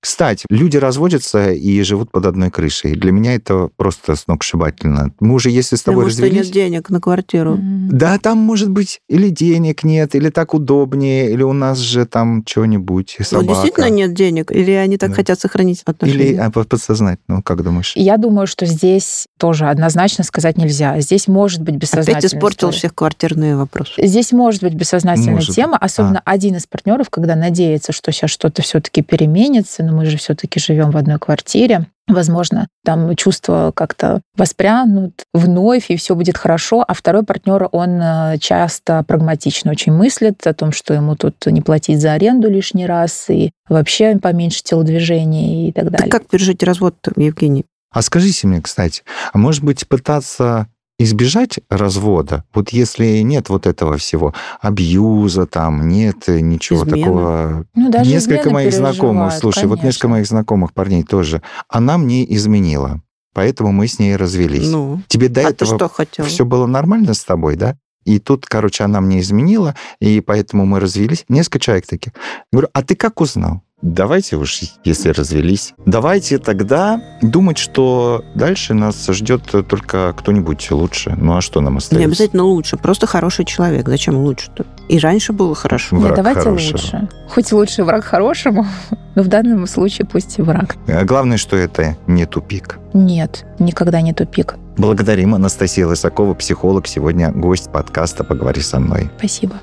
Кстати, 0.00 0.46
люди 0.50 0.76
разводятся 0.78 1.52
и 1.52 1.80
живут 1.82 2.10
под 2.10 2.26
одной 2.26 2.50
крышей. 2.50 2.96
Для 2.96 3.12
меня 3.12 3.36
это 3.36 3.70
просто 3.76 4.16
сногсшибательно. 4.16 5.12
Мы 5.20 5.34
уже, 5.34 5.50
если 5.50 5.76
с 5.76 5.82
тобой 5.82 6.06
Потому 6.06 6.10
развелись... 6.10 6.32
что 6.32 6.44
нет 6.44 6.52
денег 6.52 6.90
на 6.90 7.00
квартиру. 7.00 7.56
Да, 7.60 8.18
там 8.18 8.38
может 8.38 8.68
быть 8.68 9.00
или 9.08 9.28
денег 9.28 9.84
нет, 9.84 10.16
или 10.16 10.28
так 10.30 10.54
удобнее, 10.54 11.30
или 11.30 11.44
у 11.44 11.52
нас 11.52 11.78
же 11.78 12.04
там 12.04 12.42
что-нибудь, 12.44 13.14
ну, 13.20 13.24
собака. 13.24 13.46
Ну, 13.46 13.52
действительно 13.54 13.90
нет 13.90 14.12
денег, 14.12 14.50
или 14.50 14.72
они 14.72 14.98
так 14.98 15.10
да. 15.10 15.16
хотят 15.16 15.38
сохранить 15.38 15.82
отношения? 15.84 16.30
Или 16.30 16.36
а, 16.36 16.50
подсознательно, 16.50 17.36
ну, 17.36 17.42
как 17.42 17.62
думаешь? 17.62 17.92
Я 17.94 18.16
думаю, 18.16 18.48
что 18.48 18.66
здесь 18.66 19.26
тоже 19.38 19.66
однозначно 19.66 20.24
сказать 20.24 20.58
нельзя. 20.58 21.00
Здесь 21.00 21.28
может 21.28 21.62
быть 21.62 21.76
бессознательная 21.76 22.18
Опять 22.18 22.34
испортил 22.34 22.70
история. 22.70 22.78
всех 22.78 22.94
квартирные 22.96 23.56
вопросы. 23.56 24.04
Здесь 24.04 24.32
может 24.32 24.62
быть 24.62 24.74
бессознательная 24.74 25.34
может 25.34 25.54
тема, 25.54 25.71
особенно 25.76 26.20
а. 26.24 26.30
один 26.30 26.56
из 26.56 26.66
партнеров, 26.66 27.10
когда 27.10 27.34
надеется, 27.36 27.92
что 27.92 28.12
сейчас 28.12 28.30
что-то 28.30 28.62
все-таки 28.62 29.02
переменится, 29.02 29.82
но 29.82 29.92
мы 29.92 30.06
же 30.06 30.16
все-таки 30.16 30.60
живем 30.60 30.90
в 30.90 30.96
одной 30.96 31.18
квартире. 31.18 31.86
Возможно, 32.08 32.66
там 32.84 33.14
чувства 33.14 33.72
как-то 33.74 34.20
воспрянут 34.36 35.24
вновь, 35.32 35.90
и 35.90 35.96
все 35.96 36.14
будет 36.14 36.36
хорошо. 36.36 36.84
А 36.86 36.94
второй 36.94 37.22
партнер, 37.22 37.68
он 37.70 38.00
э, 38.02 38.38
часто 38.38 39.04
прагматично 39.04 39.70
очень 39.70 39.92
мыслит 39.92 40.44
о 40.46 40.52
том, 40.52 40.72
что 40.72 40.94
ему 40.94 41.14
тут 41.14 41.46
не 41.46 41.60
платить 41.60 42.00
за 42.00 42.12
аренду 42.12 42.50
лишний 42.50 42.86
раз, 42.86 43.26
и 43.28 43.52
вообще 43.68 44.16
поменьше 44.18 44.62
телодвижений 44.64 45.68
и 45.68 45.72
так 45.72 45.90
далее. 45.90 45.98
Так 45.98 46.10
как 46.10 46.28
пережить 46.28 46.62
развод, 46.64 46.96
Евгений? 47.16 47.64
А 47.92 48.02
скажите 48.02 48.46
мне, 48.46 48.60
кстати, 48.60 49.02
а 49.32 49.38
может 49.38 49.62
быть 49.62 49.86
пытаться 49.86 50.66
избежать 51.02 51.60
развода, 51.68 52.44
вот 52.54 52.70
если 52.70 53.20
нет 53.20 53.48
вот 53.48 53.66
этого 53.66 53.96
всего, 53.96 54.34
абьюза 54.60 55.46
там, 55.46 55.88
нет 55.88 56.28
ничего 56.28 56.84
Измены. 56.84 57.02
такого. 57.02 57.66
Ну, 57.74 57.90
даже 57.90 58.10
несколько 58.10 58.50
моих 58.50 58.72
знакомых, 58.72 59.32
слушай, 59.32 59.60
конечно. 59.60 59.76
вот 59.76 59.84
несколько 59.84 60.08
моих 60.08 60.26
знакомых 60.26 60.72
парней 60.72 61.02
тоже, 61.02 61.42
она 61.68 61.98
мне 61.98 62.24
изменила. 62.34 63.02
Поэтому 63.34 63.72
мы 63.72 63.86
с 63.86 63.98
ней 63.98 64.16
развелись. 64.16 64.68
Ну, 64.68 65.00
Тебе 65.08 65.28
до 65.28 65.46
а 65.46 65.50
этого 65.50 65.90
все 66.26 66.44
было 66.44 66.66
нормально 66.66 67.14
с 67.14 67.24
тобой, 67.24 67.56
да? 67.56 67.76
И 68.04 68.18
тут, 68.18 68.46
короче, 68.46 68.84
она 68.84 69.00
мне 69.00 69.20
изменила, 69.20 69.76
и 70.00 70.20
поэтому 70.20 70.66
мы 70.66 70.80
развелись. 70.80 71.24
Несколько 71.28 71.60
человек 71.60 71.86
таких. 71.86 72.12
Говорю, 72.50 72.68
а 72.72 72.82
ты 72.82 72.96
как 72.96 73.20
узнал? 73.20 73.62
Давайте 73.82 74.36
уж, 74.36 74.60
если 74.84 75.10
развелись, 75.10 75.74
давайте 75.84 76.38
тогда 76.38 77.00
думать, 77.20 77.58
что 77.58 78.24
дальше 78.34 78.74
нас 78.74 79.06
ждет 79.08 79.42
только 79.68 80.14
кто-нибудь 80.16 80.70
лучше. 80.70 81.14
Ну 81.16 81.36
а 81.36 81.40
что 81.40 81.60
нам 81.60 81.76
остается? 81.76 81.98
Не 81.98 82.06
обязательно 82.06 82.44
лучше, 82.44 82.76
просто 82.76 83.06
хороший 83.06 83.44
человек. 83.44 83.88
Зачем 83.88 84.16
лучше-то? 84.16 84.64
И 84.88 84.98
раньше 84.98 85.32
было 85.32 85.54
хорошо. 85.54 85.96
Враг 85.96 86.10
Нет, 86.10 86.16
давайте 86.16 86.40
хорошего. 86.40 86.72
лучше. 86.72 87.08
Хоть 87.28 87.52
лучше 87.52 87.84
враг 87.84 88.04
хорошему, 88.04 88.66
но 89.14 89.22
в 89.22 89.28
данном 89.28 89.66
случае 89.66 90.06
пусть 90.06 90.38
и 90.38 90.42
враг. 90.42 90.76
А 90.86 91.04
главное, 91.04 91.36
что 91.36 91.56
это 91.56 91.96
не 92.06 92.24
тупик. 92.26 92.78
Нет, 92.94 93.44
никогда 93.58 94.00
не 94.00 94.12
тупик. 94.12 94.56
Благодарим 94.76 95.34
Анастасия 95.34 95.86
Лысакова, 95.86 96.34
психолог, 96.34 96.86
сегодня 96.86 97.30
гость 97.30 97.70
подкаста 97.70 98.24
«Поговори 98.24 98.62
со 98.62 98.80
мной». 98.80 99.10
Спасибо. 99.18 99.56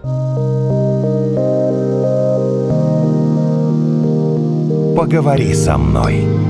Поговори 5.00 5.54
со 5.54 5.78
мной. 5.78 6.49